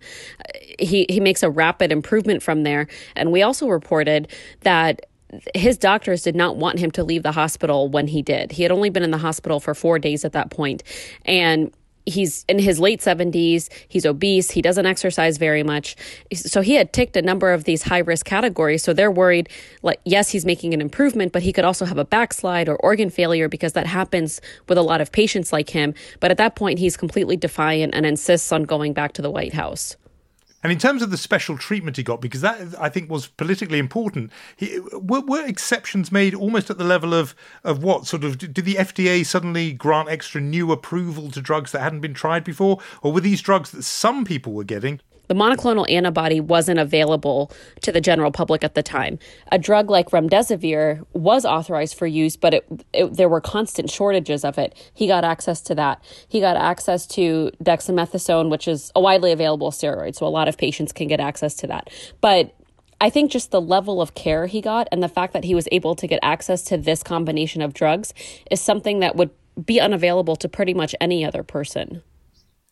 He 0.78 1.06
he 1.10 1.20
makes 1.20 1.44
a 1.44 1.50
rapid 1.50 1.92
improvement 1.92 2.44
from 2.44 2.64
there. 2.64 2.88
And 3.16 3.32
we 3.32 3.42
also 3.42 3.68
reported 3.68 4.28
that 4.62 5.06
his 5.54 5.78
doctors 5.78 6.24
did 6.24 6.36
not 6.36 6.58
want 6.58 6.80
him 6.80 6.92
to 6.92 7.04
leave 7.04 7.24
the 7.24 7.32
hospital 7.32 7.88
when 7.88 8.08
he 8.08 8.22
did. 8.22 8.52
He 8.52 8.64
had 8.64 8.72
only 8.72 8.90
been 8.90 9.04
in 9.04 9.12
the 9.12 9.20
hospital 9.20 9.60
for 9.60 9.76
four 9.76 10.00
days 10.00 10.26
at 10.26 10.34
that 10.34 10.50
point, 10.50 10.84
and 11.24 11.72
he's 12.10 12.46
in 12.48 12.60
his 12.60 12.80
late 12.80 13.00
70s 13.00 13.70
he's 13.88 14.06
obese 14.06 14.52
he 14.52 14.62
doesn't 14.62 14.86
exercise 14.86 15.38
very 15.38 15.64
much. 15.64 15.96
So 16.34 16.62
he 16.62 16.74
had 16.74 16.94
ticked 16.94 17.16
a 17.16 17.22
number 17.22 17.52
of 17.52 17.64
these 17.64 17.84
high 17.84 18.00
risk 18.00 18.26
categories 18.26 18.84
so 18.84 18.94
they're 18.94 19.12
worried 19.12 19.50
like 19.82 20.00
yes 20.06 20.30
he's 20.30 20.46
making 20.46 20.74
an 20.74 20.82
improvement 20.82 21.32
but 21.32 21.44
he 21.44 21.54
could 21.54 21.66
also 21.66 21.86
have 21.86 21.98
a 21.98 22.06
backslide 22.06 22.68
or 22.68 22.76
organ 22.78 23.10
failure 23.10 23.48
because 23.48 23.74
that 23.74 23.88
happens 23.88 24.42
with 24.68 24.78
a 24.78 24.82
lot 24.82 25.02
of 25.02 25.12
patients 25.12 25.54
like 25.54 25.70
him. 25.70 25.94
But 26.20 26.32
at 26.32 26.38
that 26.38 26.56
point 26.56 26.80
he's 26.80 26.98
completely 26.98 27.38
defiant 27.38 27.94
and 27.96 28.06
insists 28.06 28.52
on 28.52 28.64
going 28.64 28.94
back 28.94 29.14
to 29.14 29.22
the 29.22 29.32
white 29.32 29.54
house 29.54 29.96
and 30.64 30.72
in 30.72 30.80
terms 30.80 31.02
of 31.02 31.10
the 31.10 31.18
special 31.18 31.58
treatment 31.58 31.98
he 31.98 32.04
got, 32.04 32.22
because 32.22 32.42
that 32.42 32.76
I 32.80 32.90
think 32.90 33.10
was 33.10 33.28
politically 33.28 33.80
important, 33.80 34.32
he, 34.56 34.80
were, 34.94 35.22
were, 35.22 35.46
exceptions 35.46 36.12
made 36.12 36.36
almost 36.36 36.70
at 36.70 36.78
the 36.78 36.84
level 36.84 37.14
of 37.14 37.34
of 37.64 37.82
what? 37.82 38.08
Sort 38.08 38.24
of 38.24 38.38
did 38.38 38.56
the 38.56 38.76
FDA 38.76 39.26
suddenly 39.26 39.72
grant 39.72 40.10
extra 40.10 40.42
new 40.42 40.72
approval 40.72 41.32
to 41.32 41.42
drugs 41.42 41.72
that 41.72 41.82
hadn't 41.82 42.02
been 42.02 42.14
tried 42.14 42.44
before, 42.44 42.80
or 43.02 43.14
were 43.14 43.22
these 43.22 43.42
drugs 43.42 43.72
that 43.72 43.84
some 43.84 44.26
people 44.26 44.54
were 44.54 44.64
getting 44.64 45.00
the 45.30 45.36
monoclonal 45.36 45.90
antibody 45.90 46.42
wasn't 46.42 46.80
available 46.80 47.52
to 47.82 47.92
the 47.92 48.02
general 48.02 48.32
public 48.32 48.64
at 48.64 48.74
the 48.74 48.84
time. 48.84 49.20
A 49.52 49.60
drug 49.60 49.90
like 49.90 50.10
remdesivir 50.10 51.06
was 51.14 51.46
authorized 51.46 51.96
for 51.96 52.08
use, 52.08 52.36
but 52.36 52.56
it, 52.56 52.86
it, 52.94 53.16
there 53.16 53.30
were 53.30 53.40
constant 53.40 53.92
shortages 53.92 54.44
of 54.44 54.58
it. 54.58 54.76
He 54.94 55.06
got 55.08 55.24
access 55.24 55.62
to 55.62 55.76
that. 55.76 56.04
He 56.28 56.40
got 56.40 56.58
access 56.58 57.06
to 57.08 57.52
dexamethasone, 57.64 58.50
which 58.50 58.68
is 58.68 58.92
a 58.96 59.00
widely 59.00 59.32
available 59.32 59.72
steroid, 59.72 60.16
so 60.16 60.26
a 60.26 60.30
lot 60.30 60.48
of 60.48 60.58
patients 60.58 60.92
can 60.92 61.08
get 61.08 61.20
access 61.20 61.54
to 61.56 61.68
that. 61.68 61.92
But 62.22 62.56
I 63.00 63.12
think 63.12 63.32
just 63.32 63.52
the 63.52 63.62
level 63.62 64.02
of 64.02 64.16
care 64.16 64.48
he 64.48 64.62
got 64.62 64.88
and 64.92 65.02
the 65.02 65.08
fact 65.08 65.34
that 65.34 65.44
he 65.44 65.54
was 65.54 65.68
able 65.72 65.96
to 65.96 66.08
get 66.08 66.20
access 66.24 66.64
to 66.64 66.78
this 66.78 67.04
combination 67.04 67.62
of 67.62 67.74
drugs 67.76 68.16
is 68.50 68.60
something 68.60 69.00
that 69.00 69.16
would 69.16 69.30
be 69.64 69.80
unavailable 69.80 70.36
to 70.38 70.50
pretty 70.50 70.74
much 70.74 70.96
any 71.00 71.24
other 71.24 71.44
person. 71.44 72.02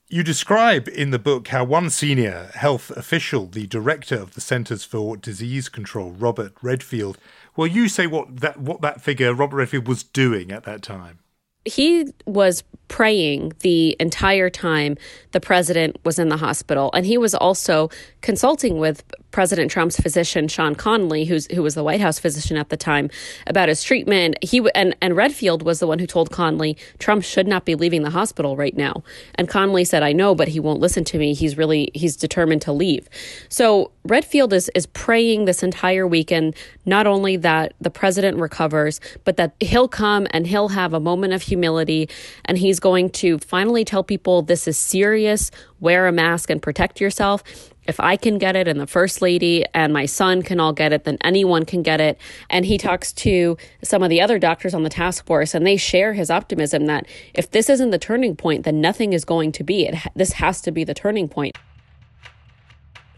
You 0.10 0.24
describe 0.24 0.88
in 0.88 1.12
the 1.12 1.20
book 1.20 1.50
how 1.50 1.66
one 1.66 1.90
senior 1.90 2.50
health 2.56 2.92
official, 2.92 3.46
the 3.46 3.68
director 3.68 4.16
of 4.16 4.36
the 4.36 4.42
Centers 4.42 4.86
for 4.86 5.18
Disease 5.18 5.68
Control, 5.68 6.12
Robert 6.12 6.54
Redfield, 6.62 7.18
well, 7.58 7.68
you 7.68 7.90
say 7.90 8.08
what 8.08 8.38
that 8.40 8.58
what 8.58 8.80
that 8.80 9.02
figure, 9.02 9.34
Robert 9.34 9.58
Redfield, 9.58 9.86
was 9.86 10.04
doing 10.04 10.50
at 10.50 10.64
that 10.64 10.82
time. 10.82 11.20
He 11.66 12.14
was 12.26 12.64
praying 12.88 13.54
the 13.60 13.96
entire 14.00 14.50
time 14.50 14.98
the 15.32 15.40
president 15.40 15.98
was 16.04 16.18
in 16.20 16.30
the 16.30 16.38
hospital, 16.38 16.90
and 16.94 17.06
he 17.06 17.18
was 17.18 17.36
also 17.36 17.90
consulting 18.22 18.80
with 18.80 19.04
President 19.32 19.70
Trump's 19.70 20.00
physician 20.00 20.48
Sean 20.48 20.74
Conley, 20.74 21.26
who's 21.26 21.48
who 21.52 21.62
was 21.62 21.76
the 21.76 21.84
White 21.84 22.02
House 22.02 22.18
physician 22.18 22.58
at 22.58 22.70
the 22.70 22.78
time, 22.78 23.10
about 23.46 23.70
his 23.70 23.84
treatment. 23.84 24.36
He 24.42 24.68
and 24.74 24.96
and 25.02 25.16
Redfield 25.16 25.64
was 25.64 25.80
the 25.80 25.88
one 25.88 26.00
who 26.00 26.08
told 26.08 26.32
Conley 26.32 26.78
Trump 26.98 27.24
should 27.24 27.48
not 27.48 27.66
be 27.66 27.76
leaving 27.76 28.04
the 28.04 28.10
hospital 28.10 28.56
right 28.56 28.76
now. 28.76 29.04
And 29.36 29.48
Conley 29.48 29.84
said, 29.84 30.02
"I 30.02 30.14
know, 30.14 30.34
but 30.34 30.48
he 30.48 30.60
won't 30.60 30.80
listen 30.80 31.04
to 31.06 31.18
me. 31.18 31.34
He's 31.34 31.58
really 31.58 31.92
he's 31.94 32.16
determined 32.16 32.62
to 32.64 32.72
leave." 32.72 33.10
So 33.50 33.92
Redfield 34.04 34.54
is 34.54 34.70
is 34.74 34.88
praying 34.88 35.46
this 35.46 35.62
entire 35.62 36.08
weekend 36.08 36.56
not 36.86 37.06
only 37.06 37.36
that 37.38 37.74
the 37.82 37.90
president 37.90 38.38
recovers, 38.38 39.00
but 39.26 39.38
that 39.38 39.54
he'll 39.60 39.90
come 39.90 40.26
and 40.32 40.48
he'll 40.48 40.70
have 40.70 40.94
a 40.94 41.00
moment 41.00 41.34
of 41.34 41.44
humility, 41.44 42.10
and 42.46 42.58
he's 42.58 42.77
going 42.80 43.10
to 43.12 43.38
finally 43.40 43.86
tell 43.86 44.04
people 44.04 44.42
this 44.42 44.68
is 44.68 44.78
serious. 44.78 45.52
Wear 45.80 46.08
a 46.08 46.12
mask 46.12 46.50
and 46.50 46.62
protect 46.62 47.00
yourself 47.02 47.44
if 47.88 48.00
I 48.00 48.18
can 48.18 48.38
get 48.38 48.56
it 48.56 48.68
and 48.68 48.80
the 48.80 48.88
first 48.88 49.22
lady 49.22 49.66
and 49.74 49.94
my 49.94 50.06
son 50.06 50.42
can 50.42 50.60
all 50.60 50.74
get 50.74 50.92
it, 50.92 51.06
then 51.06 51.18
anyone 51.22 51.66
can 51.66 51.82
get 51.82 52.02
it. 52.02 52.20
And 52.50 52.66
he 52.66 52.78
talks 52.78 53.14
to 53.14 53.58
some 53.82 54.04
of 54.04 54.10
the 54.10 54.22
other 54.22 54.38
doctors 54.38 54.74
on 54.74 54.84
the 54.84 54.90
task 54.90 55.26
force 55.26 55.56
and 55.56 55.66
they 55.66 55.78
share 55.78 56.14
his 56.14 56.30
optimism 56.30 56.86
that 56.88 57.08
if 57.34 57.50
this 57.50 57.70
isn't 57.70 57.92
the 57.92 57.98
turning 57.98 58.36
point, 58.36 58.66
then 58.66 58.82
nothing 58.82 59.14
is 59.14 59.24
going 59.24 59.54
to 59.54 59.64
be. 59.64 59.88
It, 59.88 59.96
this 60.16 60.34
has 60.34 60.62
to 60.62 60.72
be 60.72 60.84
the 60.84 60.94
turning 60.94 61.30
point. 61.30 61.58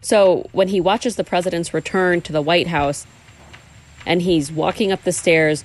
So 0.00 0.48
when 0.52 0.68
he 0.68 0.80
watches 0.80 1.16
the 1.16 1.24
president's 1.24 1.74
return 1.74 2.20
to 2.22 2.32
the 2.32 2.40
White 2.40 2.68
House 2.68 3.06
and 4.06 4.22
he's 4.22 4.50
walking 4.50 4.92
up 4.92 5.02
the 5.02 5.12
stairs, 5.12 5.64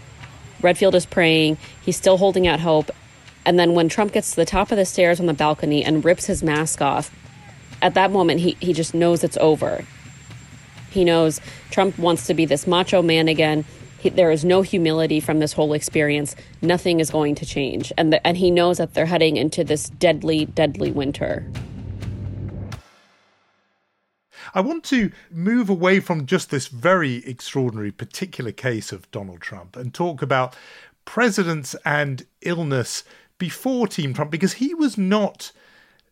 Redfield 0.62 0.96
is 0.96 1.06
praying, 1.06 1.58
he's 1.82 1.96
still 1.96 2.18
holding 2.18 2.48
out 2.48 2.60
hope. 2.60 2.90
And 3.46 3.60
then 3.60 3.74
when 3.74 3.90
Trump 3.90 4.12
gets 4.12 4.32
to 4.32 4.36
the 4.38 4.46
top 4.46 4.72
of 4.72 4.78
the 4.78 4.86
stairs 4.86 5.20
on 5.20 5.28
the 5.28 5.34
balcony 5.34 5.84
and 5.84 6.04
rips 6.04 6.26
his 6.26 6.42
mask 6.42 6.82
off, 6.82 7.12
at 7.82 7.94
that 7.94 8.12
moment, 8.12 8.40
he, 8.40 8.58
he 8.60 8.74
just 8.74 8.94
knows 8.94 9.24
it's 9.24 9.38
over. 9.38 9.86
He 10.90 11.04
knows 11.04 11.40
Trump 11.70 11.98
wants 12.00 12.26
to 12.28 12.34
be 12.34 12.46
this 12.46 12.66
macho 12.66 13.02
man 13.02 13.28
again. 13.28 13.66
He, 14.00 14.10
there 14.10 14.32
is 14.32 14.44
no 14.46 14.62
humility 14.62 15.20
from 15.20 15.40
this 15.40 15.54
whole 15.54 15.74
experience. 15.74 16.36
Nothing 16.62 17.00
is 17.00 17.12
going 17.12 17.36
to 17.36 17.46
change. 17.46 17.92
And, 17.98 18.14
the, 18.14 18.26
and 18.26 18.38
he 18.38 18.50
knows 18.50 18.78
that 18.78 18.94
they're 18.94 19.06
heading 19.06 19.38
into 19.38 19.64
this 19.64 19.90
deadly, 19.90 20.46
deadly 20.46 20.92
winter. 20.92 21.46
I 24.54 24.62
want 24.62 24.86
to 24.86 25.12
move 25.30 25.70
away 25.70 26.00
from 26.00 26.26
just 26.26 26.50
this 26.50 26.68
very 26.68 27.18
extraordinary 27.26 27.92
particular 27.92 28.54
case 28.54 28.94
of 28.94 29.12
Donald 29.12 29.42
Trump 29.42 29.76
and 29.76 29.94
talk 29.94 30.22
about 30.22 30.56
presidents 31.04 31.76
and 31.84 32.26
illness 32.42 33.04
before 33.38 33.88
Team 33.88 34.14
Trump 34.14 34.32
because 34.32 34.54
he 34.54 34.74
was 34.74 34.98
not 34.98 35.52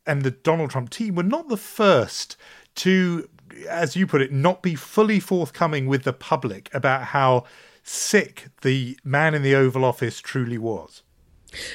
and 0.05 0.23
the 0.23 0.31
Donald 0.31 0.69
Trump 0.69 0.89
team 0.89 1.15
were 1.15 1.23
not 1.23 1.47
the 1.47 1.57
first 1.57 2.35
to 2.75 3.29
as 3.69 3.95
you 3.95 4.07
put 4.07 4.21
it, 4.21 4.31
not 4.31 4.61
be 4.61 4.75
fully 4.75 5.19
forthcoming 5.19 5.87
with 5.87 6.03
the 6.03 6.13
public 6.13 6.73
about 6.73 7.03
how 7.03 7.43
sick 7.83 8.47
the 8.61 8.97
man 9.03 9.35
in 9.35 9.43
the 9.43 9.55
Oval 9.55 9.85
Office 9.85 10.19
truly 10.19 10.57
was. 10.57 11.03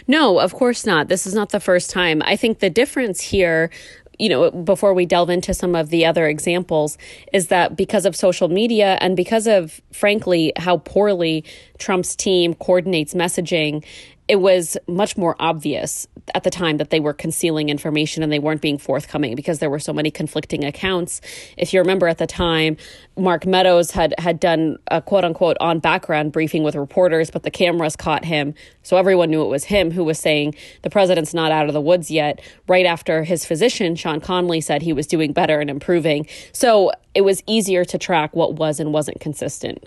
No, 0.07 0.40
of 0.40 0.55
course 0.55 0.85
not. 0.85 1.09
This 1.09 1.26
is 1.26 1.35
not 1.35 1.50
the 1.50 1.61
first 1.61 1.90
time. 1.90 2.21
I 2.25 2.35
think 2.35 2.59
the 2.59 2.71
difference 2.71 3.21
here 3.21 3.71
you 4.19 4.28
know, 4.28 4.50
before 4.50 4.95
we 4.95 5.07
delve 5.07 5.31
into 5.31 5.55
some 5.55 5.76
of 5.76 5.90
the 5.90 6.05
other 6.05 6.26
examples, 6.26 6.99
is 7.33 7.47
that 7.49 7.76
because 7.76 8.05
of 8.05 8.17
social 8.17 8.49
media 8.49 8.99
and 9.00 9.17
because 9.17 9.47
of, 9.47 9.81
frankly, 9.93 10.52
how 10.57 10.78
poorly 10.78 11.45
Trump's 11.79 12.15
team 12.17 12.55
coordinates 12.55 13.15
messaging 13.15 13.85
it 14.29 14.41
was 14.41 14.77
much 14.87 15.17
more 15.17 15.35
obvious 15.41 16.07
at 16.35 16.45
the 16.45 16.51
time 16.51 16.77
that 16.77 16.91
they 16.91 17.01
were 17.01 17.15
concealing 17.15 17.71
information 17.71 18.23
and 18.23 18.31
they 18.31 18.39
weren't 18.39 18.61
being 18.61 18.77
forthcoming 18.77 19.35
because 19.35 19.59
there 19.59 19.71
were 19.71 19.79
so 19.79 19.93
many 19.93 20.11
conflicting 20.11 20.65
accounts. 20.65 21.23
If 21.57 21.73
you 21.73 21.81
remember 21.81 22.07
at 22.07 22.19
the 22.19 22.27
time, 22.27 22.77
Mark 23.17 23.47
Meadows 23.47 23.91
had 23.91 24.15
had 24.19 24.39
done 24.39 24.77
a 24.91 25.01
quote 25.01 25.25
unquote 25.25 25.57
on 25.61 25.79
background 25.79 26.33
briefing 26.33 26.63
with 26.63 26.75
reporters, 26.75 27.31
but 27.31 27.43
the 27.43 27.51
cameras 27.51 27.97
caught 27.97 28.27
him. 28.27 28.55
So 28.83 28.99
everyone 28.99 29.31
knew 29.31 29.43
it 29.43 29.49
was 29.49 29.65
him 29.65 29.91
who 29.91 30.05
was 30.05 30.19
saying 30.19 30.55
the 30.83 30.91
president's 30.91 31.33
not 31.33 31.51
out 31.51 31.67
of 31.67 31.73
the 31.73 31.81
woods 31.81 32.11
yet. 32.11 32.41
Right 32.69 32.85
after 32.85 33.25
his 33.25 33.47
physician, 33.47 33.97
Sean 33.97 34.21
Conley, 34.21 34.61
said 34.61 34.83
he 34.83 34.93
was 34.93 35.07
doing 35.07 35.33
better 35.33 35.59
and 35.59 35.71
improving. 35.71 36.27
So 36.53 36.93
it 37.15 37.23
was 37.23 37.43
easier 37.47 37.85
to 37.87 37.97
track 37.97 38.37
what 38.37 38.55
was 38.57 38.79
and 38.79 38.93
wasn't 38.93 39.21
consistent. 39.21 39.83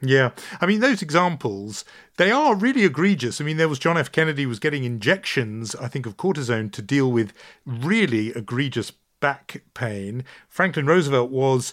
Yeah. 0.00 0.30
I 0.60 0.66
mean, 0.66 0.80
those 0.80 1.02
examples, 1.02 1.84
they 2.16 2.30
are 2.30 2.54
really 2.54 2.84
egregious. 2.84 3.40
I 3.40 3.44
mean, 3.44 3.56
there 3.56 3.68
was 3.68 3.78
John 3.78 3.96
F. 3.96 4.12
Kennedy 4.12 4.46
was 4.46 4.58
getting 4.58 4.84
injections, 4.84 5.74
I 5.74 5.88
think, 5.88 6.06
of 6.06 6.16
cortisone 6.16 6.70
to 6.72 6.82
deal 6.82 7.10
with 7.10 7.32
really 7.64 8.28
egregious 8.28 8.92
back 9.20 9.62
pain. 9.74 10.24
Franklin 10.48 10.86
Roosevelt 10.86 11.30
was 11.30 11.72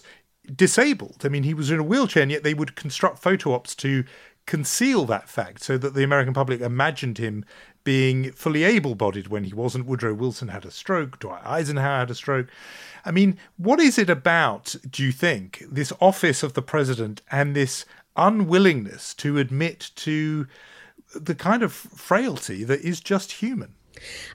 disabled. 0.54 1.22
I 1.24 1.28
mean, 1.28 1.42
he 1.42 1.54
was 1.54 1.70
in 1.70 1.78
a 1.78 1.84
wheelchair, 1.84 2.22
and 2.22 2.32
yet 2.32 2.42
they 2.42 2.54
would 2.54 2.76
construct 2.76 3.18
photo 3.18 3.52
ops 3.52 3.74
to 3.76 4.04
conceal 4.46 5.04
that 5.06 5.28
fact 5.28 5.62
so 5.62 5.78
that 5.78 5.94
the 5.94 6.04
American 6.04 6.34
public 6.34 6.60
imagined 6.60 7.18
him 7.18 7.44
being 7.82 8.32
fully 8.32 8.64
able 8.64 8.94
bodied 8.94 9.28
when 9.28 9.44
he 9.44 9.52
wasn't. 9.52 9.86
Woodrow 9.86 10.14
Wilson 10.14 10.48
had 10.48 10.64
a 10.64 10.70
stroke, 10.70 11.18
Dwight 11.18 11.44
Eisenhower 11.44 12.00
had 12.00 12.10
a 12.10 12.14
stroke. 12.14 12.48
I 13.04 13.10
mean, 13.10 13.36
what 13.58 13.80
is 13.80 13.98
it 13.98 14.08
about, 14.08 14.74
do 14.88 15.04
you 15.04 15.12
think, 15.12 15.62
this 15.70 15.92
office 16.00 16.42
of 16.42 16.54
the 16.54 16.62
president 16.62 17.20
and 17.30 17.54
this 17.54 17.84
unwillingness 18.16 19.14
to 19.14 19.38
admit 19.38 19.90
to 19.96 20.46
the 21.14 21.34
kind 21.34 21.62
of 21.62 21.72
frailty 21.72 22.64
that 22.64 22.80
is 22.80 23.00
just 23.00 23.32
human. 23.32 23.74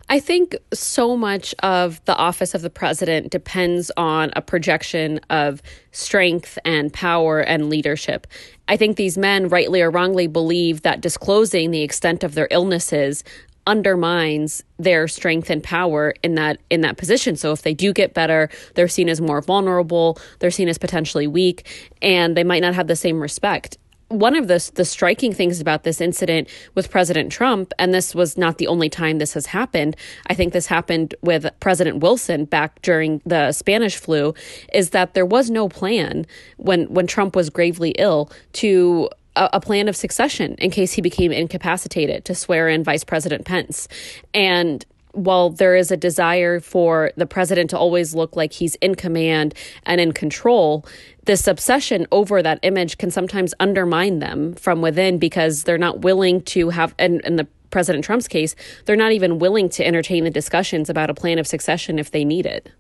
I 0.08 0.20
think 0.20 0.56
so 0.74 1.18
much 1.18 1.54
of 1.60 2.04
the 2.06 2.16
office 2.16 2.54
of 2.54 2.62
the 2.62 2.70
president 2.70 3.30
depends 3.30 3.92
on 3.98 4.32
a 4.36 4.42
projection 4.42 5.20
of 5.30 5.62
strength 5.92 6.58
and 6.64 6.92
power 6.94 7.42
and 7.42 7.70
leadership. 7.70 8.26
I 8.68 8.78
think 8.78 8.96
these 8.96 9.18
men, 9.18 9.50
rightly 9.50 9.82
or 9.82 9.92
wrongly, 9.92 10.28
believe 10.28 10.84
that 10.84 11.02
disclosing 11.02 11.72
the 11.72 11.82
extent 11.82 12.24
of 12.24 12.36
their 12.36 12.48
illnesses 12.52 13.24
undermines 13.70 14.64
their 14.80 15.08
strength 15.08 15.52
and 15.52 15.64
power 15.64 16.16
in 16.24 16.34
that 16.34 16.58
in 16.72 16.82
that 16.82 16.98
position. 16.98 17.36
So 17.36 17.52
if 17.52 17.62
they 17.62 17.76
do 17.76 17.94
get 17.94 18.16
better, 18.16 18.50
they're 18.74 18.88
seen 18.88 19.10
as 19.10 19.22
more 19.22 19.42
vulnerable, 19.42 20.18
they're 20.40 20.50
seen 20.50 20.68
as 20.68 20.80
potentially 20.80 21.28
weak, 21.28 21.92
and 22.02 22.36
they 22.36 22.44
might 22.44 22.64
not 22.64 22.74
have 22.74 22.88
the 22.88 22.96
same 22.96 23.22
respect 23.22 23.78
one 24.10 24.36
of 24.36 24.48
the 24.48 24.72
the 24.74 24.86
striking 24.86 25.34
things 25.34 25.62
about 25.62 25.84
this 25.84 26.02
incident 26.02 26.50
with 26.76 26.90
President 26.90 27.32
Trump, 27.32 27.72
and 27.80 27.94
this 27.94 28.14
was 28.14 28.38
not 28.38 28.58
the 28.58 28.68
only 28.68 28.90
time 28.90 29.20
this 29.20 29.36
has 29.36 29.46
happened. 29.46 29.96
I 30.28 30.34
think 30.34 30.52
this 30.52 30.66
happened 30.66 31.14
with 31.22 31.48
President 31.60 32.00
Wilson 32.00 32.46
back 32.46 32.82
during 32.82 33.22
the 33.26 33.52
Spanish 33.52 33.98
flu, 33.98 34.34
is 34.74 34.90
that 34.90 35.14
there 35.14 35.26
was 35.26 35.50
no 35.50 35.70
plan 35.70 36.26
when 36.58 36.92
when 36.92 37.08
Trump 37.08 37.36
was 37.36 37.50
gravely 37.50 37.92
ill 38.00 38.32
to 38.54 39.10
a, 39.40 39.50
a 39.54 39.60
plan 39.60 39.88
of 39.88 39.96
succession 39.96 40.54
in 40.56 40.70
case 40.70 40.94
he 40.94 41.02
became 41.02 41.32
incapacitated 41.32 42.26
to 42.26 42.36
swear 42.36 42.70
in 42.70 42.84
Vice 42.84 43.04
President 43.04 43.46
Pence. 43.46 43.88
And 44.34 44.86
while 45.14 45.50
there 45.50 45.76
is 45.76 45.90
a 45.90 45.98
desire 45.98 46.60
for 46.60 47.12
the 47.16 47.26
president 47.26 47.72
to 47.72 47.78
always 47.78 48.14
look 48.14 48.36
like 48.36 48.54
he's 48.54 48.76
in 48.76 48.94
command 48.94 49.56
and 49.84 50.00
in 50.00 50.12
control, 50.12 50.86
this 51.26 51.48
obsession 51.48 52.06
over 52.12 52.44
that 52.44 52.60
image 52.62 52.98
can 53.00 53.10
sometimes 53.10 53.54
undermine 53.60 54.20
them 54.20 54.54
from 54.54 54.82
within 54.82 55.18
because 55.18 55.64
they're 55.64 55.80
not 55.80 56.02
willing 56.02 56.42
to 56.42 56.70
have, 56.70 56.94
and 57.00 57.22
in 57.22 57.38
the 57.38 57.48
President 57.72 58.04
Trump's 58.04 58.28
case, 58.28 58.56
they're 58.86 58.96
not 58.96 59.12
even 59.12 59.40
willing 59.40 59.70
to 59.70 59.86
entertain 59.86 60.24
the 60.24 60.30
discussions 60.32 60.90
about 60.90 61.10
a 61.10 61.14
plan 61.14 61.40
of 61.40 61.48
succession 61.48 62.00
if 62.00 62.12
they 62.12 62.26
need 62.26 62.46
it. 62.46 62.72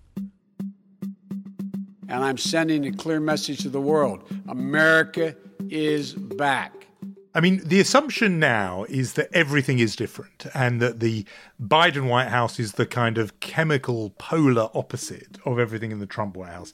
And 2.09 2.23
I'm 2.23 2.37
sending 2.37 2.87
a 2.87 2.91
clear 2.91 3.19
message 3.19 3.59
to 3.59 3.69
the 3.69 3.79
world 3.79 4.23
America 4.47 5.35
is 5.69 6.13
back. 6.13 6.87
I 7.35 7.41
mean, 7.41 7.61
the 7.63 7.79
assumption 7.79 8.39
now 8.39 8.85
is 8.89 9.13
that 9.13 9.29
everything 9.31 9.77
is 9.77 9.95
different 9.95 10.47
and 10.55 10.81
that 10.81 10.99
the 10.99 11.25
Biden 11.61 12.09
White 12.09 12.29
House 12.29 12.59
is 12.59 12.73
the 12.73 12.87
kind 12.87 13.19
of 13.19 13.39
chemical 13.39 14.09
polar 14.17 14.69
opposite 14.73 15.37
of 15.45 15.59
everything 15.59 15.91
in 15.91 15.99
the 15.99 16.07
Trump 16.07 16.35
White 16.35 16.51
House. 16.51 16.73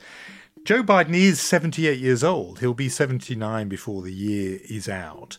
Joe 0.64 0.82
Biden 0.82 1.14
is 1.14 1.42
78 1.42 2.00
years 2.00 2.24
old. 2.24 2.60
He'll 2.60 2.74
be 2.74 2.88
79 2.88 3.68
before 3.68 4.02
the 4.02 4.14
year 4.14 4.60
is 4.70 4.88
out. 4.88 5.38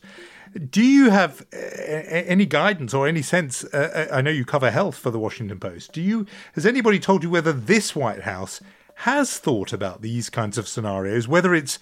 Do 0.70 0.82
you 0.82 1.08
have 1.10 1.46
uh, 1.52 1.56
any 1.56 2.44
guidance 2.44 2.92
or 2.92 3.08
any 3.08 3.22
sense? 3.22 3.64
Uh, 3.64 4.08
uh, 4.10 4.14
I 4.14 4.20
know 4.20 4.30
you 4.30 4.44
cover 4.44 4.70
health 4.70 4.96
for 4.96 5.10
the 5.10 5.18
Washington 5.18 5.58
Post. 5.58 5.92
Do 5.92 6.02
you 6.02 6.26
has 6.52 6.66
anybody 6.66 6.98
told 6.98 7.22
you 7.22 7.30
whether 7.30 7.52
this 7.52 7.96
White 7.96 8.22
House 8.22 8.60
has 9.00 9.38
thought 9.38 9.72
about 9.72 10.02
these 10.02 10.30
kinds 10.30 10.56
of 10.56 10.66
scenarios, 10.66 11.28
whether 11.28 11.54
it's 11.54 11.78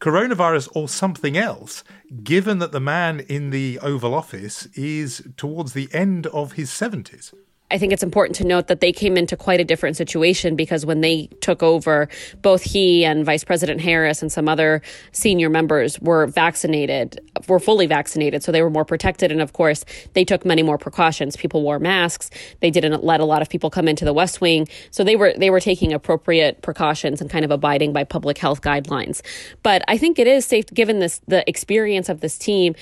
coronavirus 0.00 0.68
or 0.74 0.88
something 0.88 1.36
else, 1.36 1.82
given 2.22 2.58
that 2.58 2.72
the 2.72 2.80
man 2.80 3.20
in 3.20 3.50
the 3.50 3.78
Oval 3.80 4.14
Office 4.14 4.66
is 4.74 5.22
towards 5.36 5.72
the 5.72 5.88
end 5.92 6.26
of 6.28 6.52
his 6.52 6.70
70s? 6.70 7.32
I 7.70 7.76
think 7.76 7.92
it's 7.92 8.02
important 8.02 8.36
to 8.36 8.46
note 8.46 8.68
that 8.68 8.80
they 8.80 8.92
came 8.92 9.16
into 9.18 9.36
quite 9.36 9.60
a 9.60 9.64
different 9.64 9.96
situation 9.96 10.56
because 10.56 10.86
when 10.86 11.02
they 11.02 11.26
took 11.40 11.62
over, 11.62 12.08
both 12.40 12.62
he 12.62 13.04
and 13.04 13.26
Vice 13.26 13.44
President 13.44 13.80
Harris 13.80 14.22
and 14.22 14.32
some 14.32 14.48
other 14.48 14.80
senior 15.12 15.50
members 15.50 16.00
were 16.00 16.26
vaccinated, 16.26 17.20
were 17.46 17.60
fully 17.60 17.86
vaccinated. 17.86 18.42
So 18.42 18.52
they 18.52 18.62
were 18.62 18.70
more 18.70 18.86
protected. 18.86 19.30
And 19.30 19.42
of 19.42 19.52
course, 19.52 19.84
they 20.14 20.24
took 20.24 20.46
many 20.46 20.62
more 20.62 20.78
precautions. 20.78 21.36
People 21.36 21.62
wore 21.62 21.78
masks. 21.78 22.30
They 22.60 22.70
didn't 22.70 23.04
let 23.04 23.20
a 23.20 23.26
lot 23.26 23.42
of 23.42 23.50
people 23.50 23.68
come 23.68 23.86
into 23.86 24.06
the 24.06 24.14
West 24.14 24.40
Wing. 24.40 24.66
So 24.90 25.04
they 25.04 25.16
were, 25.16 25.34
they 25.36 25.50
were 25.50 25.60
taking 25.60 25.92
appropriate 25.92 26.62
precautions 26.62 27.20
and 27.20 27.28
kind 27.28 27.44
of 27.44 27.50
abiding 27.50 27.92
by 27.92 28.04
public 28.04 28.38
health 28.38 28.62
guidelines. 28.62 29.20
But 29.62 29.82
I 29.88 29.98
think 29.98 30.18
it 30.18 30.26
is 30.26 30.46
safe, 30.46 30.66
given 30.66 31.00
this, 31.00 31.20
the 31.28 31.48
experience 31.48 32.08
of 32.08 32.20
this 32.20 32.38
team, 32.38 32.74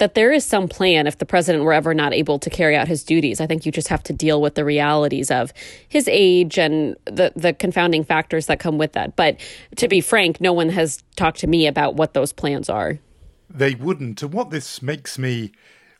that 0.00 0.14
there 0.14 0.32
is 0.32 0.46
some 0.46 0.66
plan 0.66 1.06
if 1.06 1.18
the 1.18 1.26
president 1.26 1.62
were 1.62 1.74
ever 1.74 1.92
not 1.92 2.14
able 2.14 2.38
to 2.38 2.48
carry 2.48 2.74
out 2.74 2.88
his 2.88 3.04
duties. 3.04 3.38
I 3.38 3.46
think 3.46 3.66
you 3.66 3.70
just 3.70 3.88
have 3.88 4.02
to 4.04 4.14
deal 4.14 4.40
with 4.40 4.54
the 4.54 4.64
realities 4.64 5.30
of 5.30 5.52
his 5.88 6.08
age 6.08 6.58
and 6.58 6.96
the 7.04 7.32
the 7.36 7.52
confounding 7.52 8.02
factors 8.02 8.46
that 8.46 8.58
come 8.58 8.78
with 8.78 8.94
that. 8.94 9.14
But 9.14 9.38
to 9.76 9.88
be 9.88 10.00
frank, 10.00 10.40
no 10.40 10.54
one 10.54 10.70
has 10.70 11.04
talked 11.16 11.38
to 11.40 11.46
me 11.46 11.66
about 11.66 11.96
what 11.96 12.14
those 12.14 12.32
plans 12.32 12.70
are. 12.70 12.98
They 13.48 13.74
wouldn't. 13.74 14.22
And 14.22 14.32
what 14.32 14.50
this 14.50 14.80
makes 14.80 15.18
me 15.18 15.52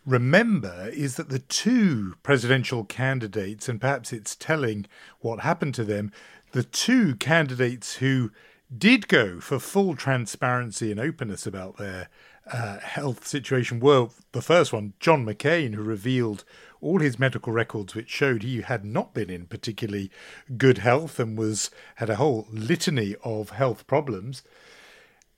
remember 0.06 0.90
is 0.94 1.16
that 1.16 1.28
the 1.28 1.38
two 1.38 2.14
presidential 2.22 2.84
candidates, 2.84 3.68
and 3.68 3.80
perhaps 3.80 4.14
it's 4.14 4.34
telling 4.34 4.86
what 5.20 5.40
happened 5.40 5.74
to 5.74 5.84
them, 5.84 6.10
the 6.52 6.62
two 6.62 7.16
candidates 7.16 7.96
who 7.96 8.30
did 8.76 9.08
go 9.08 9.40
for 9.40 9.58
full 9.58 9.94
transparency 9.94 10.90
and 10.90 11.00
openness 11.00 11.46
about 11.46 11.76
their 11.76 12.08
uh, 12.46 12.78
health 12.78 13.26
situation 13.26 13.80
were 13.80 14.08
the 14.32 14.42
first 14.42 14.72
one, 14.72 14.94
John 15.00 15.24
McCain, 15.24 15.74
who 15.74 15.82
revealed 15.82 16.44
all 16.80 17.00
his 17.00 17.18
medical 17.18 17.52
records, 17.52 17.94
which 17.94 18.08
showed 18.08 18.42
he 18.42 18.62
had 18.62 18.84
not 18.84 19.14
been 19.14 19.30
in 19.30 19.46
particularly 19.46 20.10
good 20.56 20.78
health 20.78 21.20
and 21.20 21.36
was 21.36 21.70
had 21.96 22.10
a 22.10 22.16
whole 22.16 22.46
litany 22.50 23.16
of 23.22 23.50
health 23.50 23.86
problems, 23.86 24.42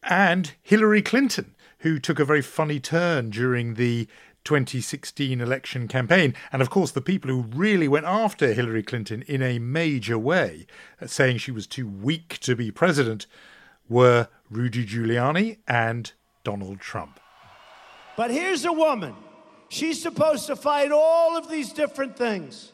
and 0.03 0.53
Hillary 0.63 1.03
Clinton, 1.03 1.55
who 1.79 1.99
took 1.99 2.19
a 2.19 2.25
very 2.25 2.43
funny 2.43 2.81
turn 2.81 3.31
during 3.31 3.75
the 3.75 4.07
2016 4.45 5.41
election 5.41 5.87
campaign. 5.87 6.35
And 6.51 6.63
of 6.63 6.71
course, 6.71 6.91
the 6.91 7.01
people 7.01 7.31
who 7.31 7.43
really 7.43 7.89
went 7.89 8.07
after 8.07 8.53
Hillary 8.53 8.83
Clinton 8.83 9.23
in 9.23 9.43
a 9.43 9.59
major 9.59 10.19
way, 10.19 10.67
uh, 11.01 11.07
saying 11.07 11.39
she 11.39 11.53
was 11.53 11.67
too 11.67 11.87
weak 11.87 12.39
to 12.41 12.57
be 12.57 12.71
president, 12.71 13.27
were 13.89 14.29
Rudy 14.51 14.87
Giuliani 14.87 15.59
and 15.69 16.13
Donald 16.45 16.81
Trump. 16.81 17.21
But 18.17 18.31
here's 18.31 18.65
a 18.65 18.73
woman. 18.73 19.15
She's 19.69 20.03
supposed 20.03 20.47
to 20.49 20.57
fight 20.57 20.93
all 20.93 21.37
of 21.37 21.49
these 21.49 21.73
different 21.73 22.17
things, 22.17 22.73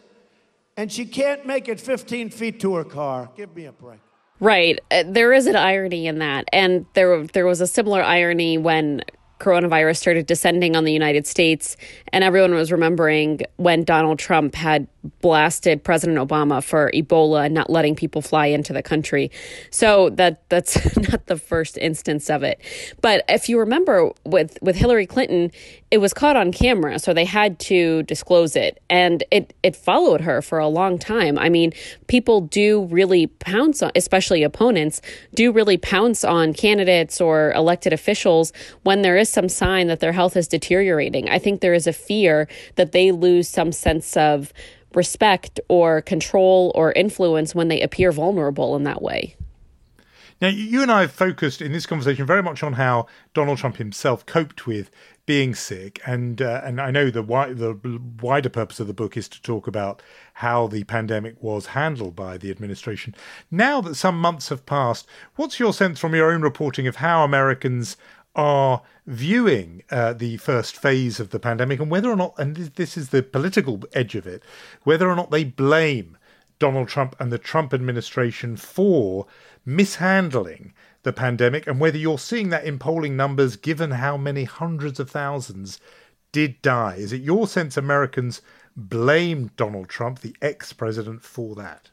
and 0.76 0.90
she 0.90 1.06
can't 1.06 1.46
make 1.46 1.68
it 1.68 1.80
15 1.80 2.30
feet 2.30 2.60
to 2.60 2.74
her 2.74 2.84
car. 2.84 3.30
Give 3.36 3.54
me 3.54 3.66
a 3.66 3.72
break. 3.72 4.00
Right. 4.40 4.78
Uh, 4.90 5.04
there 5.06 5.32
is 5.32 5.46
an 5.46 5.56
irony 5.56 6.06
in 6.06 6.18
that. 6.18 6.44
And 6.52 6.86
there 6.94 7.26
there 7.26 7.46
was 7.46 7.60
a 7.60 7.66
similar 7.66 8.02
irony 8.02 8.58
when 8.58 9.02
coronavirus 9.38 9.96
started 9.96 10.26
descending 10.26 10.76
on 10.76 10.84
the 10.84 10.92
United 10.92 11.26
States, 11.26 11.76
and 12.12 12.24
everyone 12.24 12.54
was 12.54 12.72
remembering 12.72 13.40
when 13.56 13.84
Donald 13.84 14.18
Trump 14.18 14.54
had 14.54 14.86
blasted 15.20 15.82
President 15.82 16.18
Obama 16.18 16.62
for 16.62 16.90
Ebola 16.92 17.46
and 17.46 17.54
not 17.54 17.70
letting 17.70 17.94
people 17.94 18.20
fly 18.20 18.46
into 18.46 18.72
the 18.72 18.82
country. 18.82 19.30
So 19.70 20.10
that 20.10 20.48
that's 20.48 20.96
not 21.10 21.26
the 21.26 21.36
first 21.36 21.78
instance 21.78 22.28
of 22.28 22.42
it. 22.42 22.60
But 23.00 23.24
if 23.28 23.48
you 23.48 23.58
remember 23.58 24.10
with 24.24 24.58
with 24.60 24.76
Hillary 24.76 25.06
Clinton, 25.06 25.50
it 25.90 25.98
was 25.98 26.12
caught 26.12 26.36
on 26.36 26.52
camera, 26.52 26.98
so 26.98 27.14
they 27.14 27.24
had 27.24 27.58
to 27.60 28.02
disclose 28.04 28.56
it, 28.56 28.82
and 28.90 29.24
it 29.30 29.54
it 29.62 29.76
followed 29.76 30.20
her 30.22 30.42
for 30.42 30.58
a 30.58 30.68
long 30.68 30.98
time. 30.98 31.38
I 31.38 31.48
mean, 31.48 31.72
people 32.06 32.42
do 32.42 32.84
really 32.86 33.26
pounce 33.26 33.82
on, 33.82 33.90
especially 33.94 34.42
opponents, 34.42 35.00
do 35.34 35.52
really 35.52 35.78
pounce 35.78 36.24
on 36.24 36.52
candidates 36.52 37.20
or 37.20 37.52
elected 37.52 37.92
officials 37.92 38.52
when 38.82 39.02
there 39.02 39.16
is 39.16 39.27
some 39.28 39.48
sign 39.48 39.86
that 39.88 40.00
their 40.00 40.12
health 40.12 40.36
is 40.36 40.48
deteriorating. 40.48 41.28
I 41.28 41.38
think 41.38 41.60
there 41.60 41.74
is 41.74 41.86
a 41.86 41.92
fear 41.92 42.48
that 42.76 42.92
they 42.92 43.12
lose 43.12 43.48
some 43.48 43.72
sense 43.72 44.16
of 44.16 44.52
respect 44.94 45.60
or 45.68 46.02
control 46.02 46.72
or 46.74 46.92
influence 46.92 47.54
when 47.54 47.68
they 47.68 47.80
appear 47.80 48.12
vulnerable 48.12 48.74
in 48.76 48.84
that 48.84 49.02
way. 49.02 49.36
Now, 50.40 50.48
you 50.48 50.82
and 50.82 50.90
I 50.90 51.00
have 51.00 51.12
focused 51.12 51.60
in 51.60 51.72
this 51.72 51.86
conversation 51.86 52.24
very 52.24 52.44
much 52.44 52.62
on 52.62 52.74
how 52.74 53.06
Donald 53.34 53.58
Trump 53.58 53.76
himself 53.76 54.24
coped 54.24 54.68
with 54.68 54.88
being 55.26 55.54
sick, 55.54 56.00
and 56.06 56.40
uh, 56.40 56.62
and 56.64 56.80
I 56.80 56.90
know 56.90 57.10
the 57.10 57.22
wi- 57.22 57.52
the 57.52 57.76
wider 58.22 58.48
purpose 58.48 58.80
of 58.80 58.86
the 58.86 58.94
book 58.94 59.16
is 59.16 59.28
to 59.28 59.42
talk 59.42 59.66
about 59.66 60.00
how 60.34 60.68
the 60.68 60.84
pandemic 60.84 61.42
was 61.42 61.66
handled 61.66 62.14
by 62.14 62.38
the 62.38 62.50
administration. 62.50 63.14
Now 63.50 63.80
that 63.82 63.96
some 63.96 64.18
months 64.18 64.48
have 64.48 64.64
passed, 64.64 65.06
what's 65.34 65.58
your 65.58 65.74
sense 65.74 65.98
from 65.98 66.14
your 66.14 66.32
own 66.32 66.40
reporting 66.40 66.86
of 66.86 66.96
how 66.96 67.24
Americans 67.24 67.96
are 68.34 68.82
viewing 69.06 69.82
uh, 69.90 70.12
the 70.12 70.36
first 70.36 70.76
phase 70.76 71.18
of 71.18 71.30
the 71.30 71.40
pandemic, 71.40 71.80
and 71.80 71.90
whether 71.90 72.10
or 72.10 72.16
not, 72.16 72.34
and 72.38 72.56
this 72.56 72.96
is 72.96 73.08
the 73.08 73.22
political 73.22 73.82
edge 73.92 74.14
of 74.14 74.26
it, 74.26 74.42
whether 74.84 75.08
or 75.08 75.16
not 75.16 75.30
they 75.30 75.44
blame 75.44 76.16
Donald 76.58 76.88
Trump 76.88 77.14
and 77.20 77.32
the 77.32 77.38
Trump 77.38 77.72
administration 77.72 78.56
for 78.56 79.26
mishandling 79.64 80.72
the 81.02 81.12
pandemic 81.12 81.66
and 81.66 81.78
whether 81.80 81.98
you're 81.98 82.18
seeing 82.18 82.48
that 82.48 82.64
in 82.64 82.78
polling 82.78 83.16
numbers 83.16 83.56
given 83.56 83.92
how 83.92 84.16
many 84.16 84.44
hundreds 84.44 84.98
of 84.98 85.10
thousands 85.10 85.78
did 86.32 86.60
die. 86.62 86.96
Is 86.96 87.12
it 87.12 87.22
your 87.22 87.46
sense 87.46 87.76
Americans 87.76 88.42
blame 88.76 89.50
Donald 89.56 89.88
Trump, 89.88 90.20
the 90.20 90.36
ex 90.42 90.72
president, 90.72 91.22
for 91.22 91.54
that? 91.54 91.90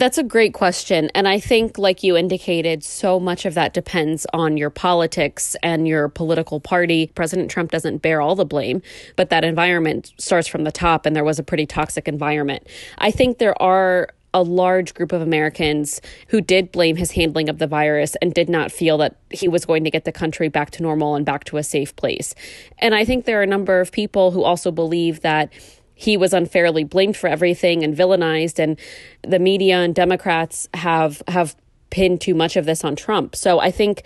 That's 0.00 0.16
a 0.16 0.22
great 0.22 0.54
question. 0.54 1.10
And 1.14 1.28
I 1.28 1.38
think, 1.38 1.76
like 1.76 2.02
you 2.02 2.16
indicated, 2.16 2.82
so 2.82 3.20
much 3.20 3.44
of 3.44 3.52
that 3.52 3.74
depends 3.74 4.26
on 4.32 4.56
your 4.56 4.70
politics 4.70 5.56
and 5.62 5.86
your 5.86 6.08
political 6.08 6.58
party. 6.58 7.12
President 7.14 7.50
Trump 7.50 7.70
doesn't 7.70 7.98
bear 7.98 8.22
all 8.22 8.34
the 8.34 8.46
blame, 8.46 8.80
but 9.16 9.28
that 9.28 9.44
environment 9.44 10.14
starts 10.16 10.48
from 10.48 10.64
the 10.64 10.72
top, 10.72 11.04
and 11.04 11.14
there 11.14 11.22
was 11.22 11.38
a 11.38 11.42
pretty 11.42 11.66
toxic 11.66 12.08
environment. 12.08 12.66
I 12.96 13.10
think 13.10 13.36
there 13.36 13.60
are 13.60 14.08
a 14.32 14.42
large 14.42 14.94
group 14.94 15.12
of 15.12 15.20
Americans 15.20 16.00
who 16.28 16.40
did 16.40 16.72
blame 16.72 16.96
his 16.96 17.10
handling 17.10 17.50
of 17.50 17.58
the 17.58 17.66
virus 17.66 18.16
and 18.22 18.32
did 18.32 18.48
not 18.48 18.72
feel 18.72 18.96
that 18.96 19.16
he 19.28 19.48
was 19.48 19.66
going 19.66 19.84
to 19.84 19.90
get 19.90 20.06
the 20.06 20.12
country 20.12 20.48
back 20.48 20.70
to 20.70 20.82
normal 20.82 21.14
and 21.14 21.26
back 21.26 21.44
to 21.44 21.58
a 21.58 21.62
safe 21.62 21.94
place. 21.96 22.34
And 22.78 22.94
I 22.94 23.04
think 23.04 23.26
there 23.26 23.38
are 23.38 23.42
a 23.42 23.46
number 23.46 23.80
of 23.80 23.92
people 23.92 24.30
who 24.30 24.44
also 24.44 24.70
believe 24.70 25.20
that 25.20 25.52
he 26.00 26.16
was 26.16 26.32
unfairly 26.32 26.82
blamed 26.82 27.14
for 27.14 27.28
everything 27.28 27.84
and 27.84 27.94
villainized 27.94 28.58
and 28.58 28.78
the 29.22 29.38
media 29.38 29.76
and 29.76 29.94
Democrats 29.94 30.66
have 30.72 31.22
have 31.28 31.54
pin 31.90 32.16
too 32.16 32.34
much 32.34 32.56
of 32.56 32.64
this 32.64 32.84
on 32.84 32.96
Trump. 32.96 33.36
So 33.36 33.58
I 33.58 33.70
think 33.70 34.04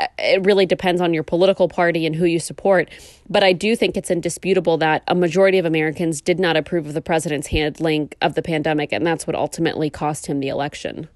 uh, 0.00 0.08
it 0.18 0.44
really 0.44 0.66
depends 0.66 1.00
on 1.00 1.14
your 1.14 1.22
political 1.22 1.68
party 1.68 2.04
and 2.04 2.16
who 2.16 2.24
you 2.24 2.40
support. 2.40 2.90
But 3.28 3.44
I 3.44 3.52
do 3.52 3.76
think 3.76 3.96
it's 3.96 4.10
indisputable 4.10 4.76
that 4.78 5.04
a 5.06 5.14
majority 5.14 5.58
of 5.58 5.66
Americans 5.66 6.20
did 6.20 6.40
not 6.40 6.56
approve 6.56 6.86
of 6.86 6.94
the 6.94 7.00
president's 7.00 7.48
handling 7.48 8.10
of 8.22 8.34
the 8.34 8.42
pandemic, 8.42 8.90
and 8.90 9.06
that's 9.06 9.26
what 9.26 9.36
ultimately 9.36 9.88
cost 9.90 10.26
him 10.26 10.40
the 10.40 10.48
election. 10.48 11.08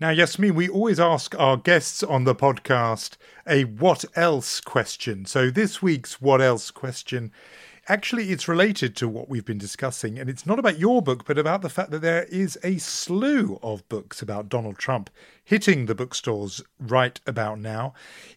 Now, 0.00 0.10
Yasmin, 0.10 0.54
we 0.54 0.68
always 0.68 0.98
ask 0.98 1.38
our 1.38 1.56
guests 1.56 2.02
on 2.02 2.24
the 2.24 2.34
podcast 2.34 3.16
a 3.46 3.64
what 3.64 4.04
else 4.16 4.60
question. 4.60 5.26
So 5.26 5.50
this 5.50 5.82
week's 5.82 6.20
what 6.20 6.40
else 6.40 6.70
question 6.70 7.30
actually 7.88 8.30
it's 8.30 8.46
related 8.46 8.94
to 8.96 9.08
what 9.08 9.28
we've 9.28 9.44
been 9.44 9.58
discussing 9.58 10.18
and 10.18 10.28
it's 10.28 10.46
not 10.46 10.58
about 10.58 10.78
your 10.78 11.00
book 11.00 11.24
but 11.24 11.38
about 11.38 11.62
the 11.62 11.68
fact 11.68 11.90
that 11.90 12.02
there 12.02 12.24
is 12.24 12.58
a 12.62 12.76
slew 12.78 13.58
of 13.62 13.88
books 13.88 14.20
about 14.20 14.48
Donald 14.48 14.78
Trump 14.78 15.10
hitting 15.42 15.86
the 15.86 15.94
bookstores 15.94 16.62
right 16.78 17.18
about 17.26 17.58
now. 17.58 17.94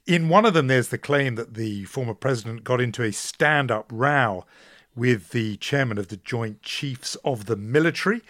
In 0.07 0.29
one 0.29 0.45
of 0.45 0.53
them 0.53 0.67
there's 0.67 0.87
the 0.87 0.97
claim 0.97 1.35
that 1.35 1.55
the 1.55 1.83
former 1.85 2.13
president 2.13 2.63
got 2.63 2.79
into 2.79 3.03
a 3.03 3.11
stand-up 3.11 3.87
row 3.91 4.45
with 4.95 5.29
the 5.31 5.57
chairman 5.57 5.97
of 5.97 6.07
the 6.07 6.17
joint 6.17 6.61
chiefs 6.61 7.15
of 7.23 7.45
the 7.45 7.55
military. 7.55 8.21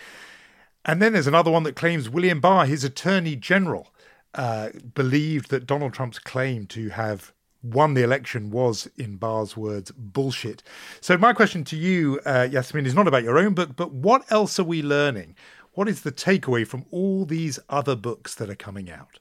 And 0.86 1.01
then 1.01 1.13
there's 1.13 1.27
another 1.27 1.51
one 1.51 1.63
that 1.63 1.75
claims 1.75 2.10
William 2.10 2.39
Barr 2.39 2.65
his 2.65 2.84
attorney 2.84 3.36
general 3.36 3.93
uh, 4.34 4.69
believed 4.95 5.49
that 5.51 5.67
Donald 5.67 5.93
Trump's 5.93 6.19
claim 6.19 6.65
to 6.67 6.89
have 6.89 7.34
won 7.63 7.93
the 7.93 8.04
election 8.04 8.50
was, 8.52 8.89
in 8.97 9.17
Barr's 9.17 9.56
words, 9.56 9.91
bullshit. 9.91 10.63
So, 11.00 11.17
my 11.17 11.34
question 11.34 11.63
to 11.65 11.76
you, 11.76 12.19
uh, 12.26 12.47
Yasmin, 12.52 12.86
is 12.86 12.95
not 12.95 13.08
about 13.08 13.24
your 13.24 13.38
own 13.38 13.54
book, 13.54 13.76
but 13.76 13.91
what 13.91 14.30
else 14.32 14.60
are 14.60 14.63
we 14.63 14.82
learning? 14.82 15.36
What 15.74 15.88
is 15.88 16.02
the 16.02 16.12
takeaway 16.12 16.67
from 16.67 16.86
all 16.91 17.26
these 17.26 17.60
other 17.69 17.95
books 17.95 18.36
that 18.36 18.50
are 18.50 18.56
coming 18.56 18.89
out? 18.89 19.19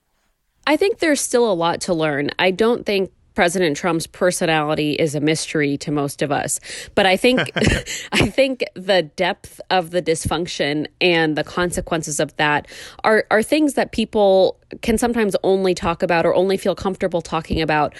I 0.67 0.77
think 0.77 0.99
there's 0.99 1.21
still 1.21 1.51
a 1.51 1.55
lot 1.55 1.81
to 1.83 1.95
learn. 1.95 2.31
I 2.39 2.51
don't 2.51 2.85
think 2.85 3.13
President 3.35 3.77
Trump's 3.77 4.07
personality 4.07 4.93
is 4.93 5.15
a 5.15 5.21
mystery 5.21 5.77
to 5.79 5.91
most 5.91 6.21
of 6.21 6.33
us. 6.33 6.61
But 6.95 7.07
I 7.07 7.17
think 7.17 7.41
I 8.13 8.29
think 8.29 8.65
the 8.75 9.03
depth 9.03 9.61
of 9.71 9.91
the 9.91 10.03
dysfunction 10.03 10.87
and 11.01 11.37
the 11.37 11.45
consequences 11.45 12.21
of 12.21 12.37
that 12.37 12.67
are 13.05 13.27
are 13.31 13.43
things 13.43 13.75
that 13.75 13.93
people 13.93 14.59
can 14.83 14.99
sometimes 14.99 15.35
only 15.43 15.75
talk 15.75 16.03
about 16.03 16.27
or 16.27 16.35
only 16.35 16.57
feel 16.57 16.75
comfortable 16.75 17.23
talking 17.23 17.61
about 17.61 17.95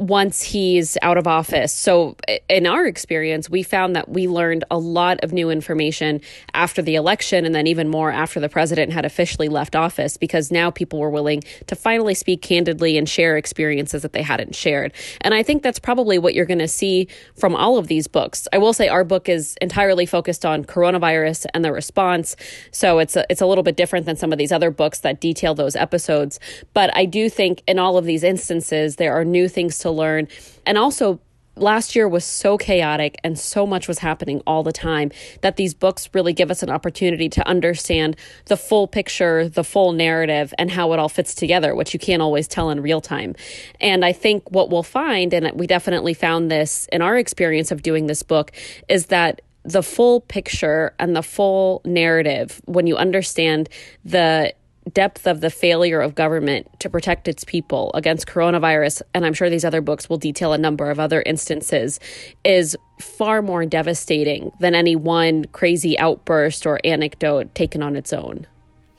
once 0.00 0.40
he's 0.40 0.96
out 1.02 1.18
of 1.18 1.26
office. 1.26 1.74
So, 1.74 2.16
in 2.48 2.66
our 2.66 2.86
experience, 2.86 3.50
we 3.50 3.62
found 3.62 3.94
that 3.96 4.08
we 4.08 4.28
learned 4.28 4.64
a 4.70 4.78
lot 4.78 5.22
of 5.22 5.34
new 5.34 5.50
information 5.50 6.22
after 6.54 6.80
the 6.80 6.94
election 6.94 7.44
and 7.44 7.54
then 7.54 7.66
even 7.66 7.86
more 7.86 8.10
after 8.10 8.40
the 8.40 8.48
president 8.48 8.94
had 8.94 9.04
officially 9.04 9.48
left 9.48 9.76
office 9.76 10.16
because 10.16 10.50
now 10.50 10.70
people 10.70 10.98
were 10.98 11.10
willing 11.10 11.42
to 11.66 11.76
finally 11.76 12.14
speak 12.14 12.40
candidly 12.40 12.96
and 12.96 13.10
share 13.10 13.36
experiences 13.36 14.00
that 14.00 14.14
they 14.14 14.22
hadn't 14.22 14.54
shared. 14.54 14.94
And 15.20 15.34
I 15.34 15.42
think 15.42 15.62
that's 15.62 15.78
probably 15.78 16.18
what 16.18 16.32
you're 16.32 16.46
going 16.46 16.60
to 16.60 16.68
see 16.68 17.06
from 17.36 17.54
all 17.54 17.76
of 17.76 17.88
these 17.88 18.08
books. 18.08 18.48
I 18.54 18.58
will 18.58 18.72
say 18.72 18.88
our 18.88 19.04
book 19.04 19.28
is 19.28 19.54
entirely 19.60 20.06
focused 20.06 20.46
on 20.46 20.64
coronavirus 20.64 21.44
and 21.52 21.62
the 21.62 21.72
response. 21.72 22.36
So, 22.70 23.00
it's 23.00 23.16
a, 23.16 23.26
it's 23.28 23.42
a 23.42 23.46
little 23.46 23.64
bit 23.64 23.76
different 23.76 24.06
than 24.06 24.16
some 24.16 24.32
of 24.32 24.38
these 24.38 24.50
other 24.50 24.70
books 24.70 25.00
that 25.00 25.20
detail 25.20 25.54
those 25.54 25.76
episodes. 25.76 26.40
But 26.72 26.96
I 26.96 27.04
do 27.04 27.28
think 27.28 27.62
in 27.68 27.78
all 27.78 27.98
of 27.98 28.06
these 28.06 28.24
instances, 28.24 28.96
there 28.96 29.12
are 29.12 29.26
new 29.26 29.46
things 29.46 29.78
to 29.80 29.89
learn. 29.90 30.28
And 30.66 30.78
also, 30.78 31.20
last 31.56 31.94
year 31.94 32.08
was 32.08 32.24
so 32.24 32.56
chaotic 32.56 33.16
and 33.22 33.38
so 33.38 33.66
much 33.66 33.86
was 33.86 33.98
happening 33.98 34.42
all 34.46 34.62
the 34.62 34.72
time 34.72 35.10
that 35.42 35.56
these 35.56 35.74
books 35.74 36.08
really 36.14 36.32
give 36.32 36.50
us 36.50 36.62
an 36.62 36.70
opportunity 36.70 37.28
to 37.28 37.46
understand 37.46 38.16
the 38.46 38.56
full 38.56 38.86
picture, 38.86 39.48
the 39.48 39.64
full 39.64 39.92
narrative, 39.92 40.54
and 40.58 40.70
how 40.70 40.92
it 40.92 40.98
all 40.98 41.08
fits 41.08 41.34
together, 41.34 41.74
which 41.74 41.92
you 41.92 42.00
can't 42.00 42.22
always 42.22 42.48
tell 42.48 42.70
in 42.70 42.80
real 42.80 43.00
time. 43.00 43.34
And 43.80 44.04
I 44.04 44.12
think 44.12 44.50
what 44.50 44.70
we'll 44.70 44.82
find, 44.82 45.34
and 45.34 45.58
we 45.58 45.66
definitely 45.66 46.14
found 46.14 46.50
this 46.50 46.86
in 46.92 47.02
our 47.02 47.18
experience 47.18 47.70
of 47.70 47.82
doing 47.82 48.06
this 48.06 48.22
book, 48.22 48.52
is 48.88 49.06
that 49.06 49.42
the 49.62 49.82
full 49.82 50.22
picture 50.22 50.94
and 50.98 51.14
the 51.14 51.22
full 51.22 51.82
narrative, 51.84 52.62
when 52.64 52.86
you 52.86 52.96
understand 52.96 53.68
the 54.04 54.54
depth 54.94 55.26
of 55.26 55.40
the 55.40 55.50
failure 55.50 56.00
of 56.00 56.14
government 56.14 56.68
to 56.80 56.90
protect 56.90 57.28
its 57.28 57.44
people 57.44 57.90
against 57.94 58.26
coronavirus, 58.26 59.02
and 59.14 59.24
I'm 59.24 59.34
sure 59.34 59.50
these 59.50 59.64
other 59.64 59.80
books 59.80 60.08
will 60.08 60.18
detail 60.18 60.52
a 60.52 60.58
number 60.58 60.90
of 60.90 61.00
other 61.00 61.22
instances, 61.26 62.00
is 62.44 62.76
far 63.00 63.42
more 63.42 63.64
devastating 63.64 64.52
than 64.60 64.74
any 64.74 64.96
one 64.96 65.44
crazy 65.46 65.98
outburst 65.98 66.66
or 66.66 66.80
anecdote 66.84 67.54
taken 67.54 67.82
on 67.82 67.96
its 67.96 68.12
own. 68.12 68.46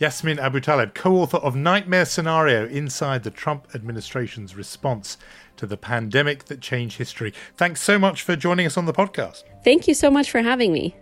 Yasmin 0.01 0.39
Abu 0.39 0.59
Abutaleb, 0.59 0.95
co 0.95 1.17
author 1.17 1.37
of 1.37 1.55
Nightmare 1.55 2.05
Scenario 2.05 2.67
Inside 2.67 3.23
the 3.23 3.29
Trump 3.29 3.67
Administration's 3.75 4.55
Response 4.55 5.17
to 5.57 5.67
the 5.67 5.77
Pandemic 5.77 6.45
That 6.45 6.59
Changed 6.59 6.97
History. 6.97 7.33
Thanks 7.55 7.81
so 7.81 7.99
much 7.99 8.23
for 8.23 8.35
joining 8.35 8.65
us 8.65 8.77
on 8.77 8.85
the 8.85 8.93
podcast. 8.93 9.43
Thank 9.63 9.87
you 9.87 9.93
so 9.93 10.09
much 10.09 10.31
for 10.31 10.41
having 10.41 10.73
me. 10.73 10.95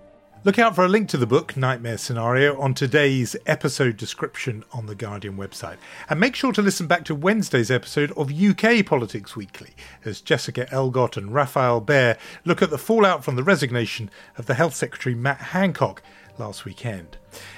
Look 0.45 0.57
out 0.57 0.73
for 0.73 0.85
a 0.85 0.87
link 0.87 1.09
to 1.09 1.17
the 1.17 1.27
book, 1.27 1.57
Nightmare 1.57 1.97
Scenario, 1.97 2.57
on 2.61 2.73
today's 2.73 3.35
episode 3.45 3.97
description 3.97 4.63
on 4.71 4.85
the 4.85 4.95
Guardian 4.95 5.35
website. 5.35 5.75
And 6.09 6.17
make 6.17 6.33
sure 6.33 6.53
to 6.53 6.61
listen 6.61 6.87
back 6.87 7.03
to 7.05 7.15
Wednesday's 7.15 7.69
episode 7.69 8.13
of 8.13 8.31
UK 8.31 8.85
Politics 8.85 9.35
Weekly 9.35 9.71
as 10.05 10.21
Jessica 10.21 10.65
Elgott 10.71 11.17
and 11.17 11.33
Raphael 11.33 11.81
Behr 11.81 12.17
look 12.45 12.61
at 12.61 12.69
the 12.69 12.77
fallout 12.77 13.25
from 13.25 13.35
the 13.35 13.43
resignation 13.43 14.09
of 14.37 14.45
the 14.45 14.53
Health 14.53 14.75
Secretary 14.75 15.13
Matt 15.13 15.39
Hancock 15.39 16.01
last 16.37 16.63
weekend. 16.63 17.17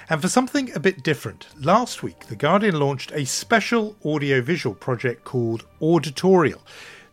And 0.10 0.20
for 0.20 0.28
something 0.28 0.74
a 0.74 0.80
bit 0.80 1.04
different, 1.04 1.50
last 1.64 2.02
week 2.02 2.26
The 2.26 2.36
Guardian 2.36 2.80
launched 2.80 3.12
a 3.12 3.26
special 3.26 3.96
audiovisual 4.04 4.74
project 4.74 5.24
called 5.24 5.68
Auditorial 5.84 6.64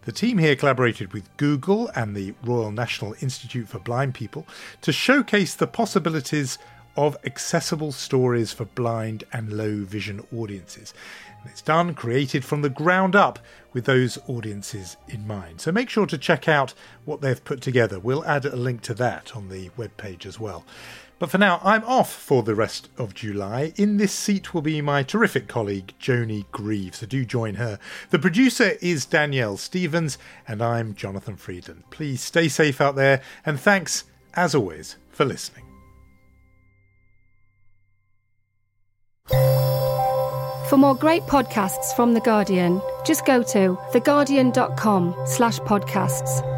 The 0.08 0.12
team 0.12 0.38
here 0.38 0.56
collaborated 0.56 1.12
with 1.12 1.36
Google 1.36 1.90
and 1.94 2.16
the 2.16 2.32
Royal 2.42 2.70
National 2.70 3.14
Institute 3.20 3.68
for 3.68 3.78
Blind 3.78 4.14
People 4.14 4.46
to 4.80 4.90
showcase 4.90 5.54
the 5.54 5.66
possibilities 5.66 6.56
of 6.96 7.18
accessible 7.26 7.92
stories 7.92 8.50
for 8.50 8.64
blind 8.64 9.24
and 9.34 9.52
low 9.52 9.84
vision 9.84 10.26
audiences. 10.34 10.94
And 11.42 11.50
it's 11.50 11.60
done, 11.60 11.92
created 11.92 12.42
from 12.42 12.62
the 12.62 12.70
ground 12.70 13.14
up 13.14 13.38
with 13.74 13.84
those 13.84 14.16
audiences 14.28 14.96
in 15.08 15.26
mind. 15.26 15.60
So 15.60 15.72
make 15.72 15.90
sure 15.90 16.06
to 16.06 16.16
check 16.16 16.48
out 16.48 16.72
what 17.04 17.20
they've 17.20 17.44
put 17.44 17.60
together. 17.60 18.00
We'll 18.00 18.24
add 18.24 18.46
a 18.46 18.56
link 18.56 18.80
to 18.84 18.94
that 18.94 19.36
on 19.36 19.50
the 19.50 19.68
webpage 19.76 20.24
as 20.24 20.40
well. 20.40 20.64
But 21.18 21.30
for 21.30 21.38
now, 21.38 21.60
I'm 21.64 21.84
off 21.84 22.12
for 22.12 22.42
the 22.42 22.54
rest 22.54 22.88
of 22.96 23.14
July. 23.14 23.72
In 23.76 23.96
this 23.96 24.12
seat 24.12 24.54
will 24.54 24.62
be 24.62 24.80
my 24.80 25.02
terrific 25.02 25.48
colleague, 25.48 25.92
Joni 26.00 26.44
Grieve, 26.52 26.94
so 26.94 27.06
do 27.06 27.24
join 27.24 27.54
her. 27.56 27.78
The 28.10 28.18
producer 28.18 28.72
is 28.80 29.04
Danielle 29.04 29.56
Stevens, 29.56 30.16
and 30.46 30.62
I'm 30.62 30.94
Jonathan 30.94 31.36
Freedland. 31.36 31.84
Please 31.90 32.20
stay 32.20 32.48
safe 32.48 32.80
out 32.80 32.94
there, 32.94 33.20
and 33.44 33.58
thanks, 33.58 34.04
as 34.34 34.54
always, 34.54 34.96
for 35.10 35.24
listening. 35.24 35.64
For 40.68 40.76
more 40.76 40.94
great 40.94 41.22
podcasts 41.22 41.96
from 41.96 42.12
The 42.12 42.20
Guardian, 42.20 42.80
just 43.04 43.24
go 43.24 43.42
to 43.42 43.78
theguardian.com 43.92 45.16
slash 45.26 45.58
podcasts. 45.60 46.57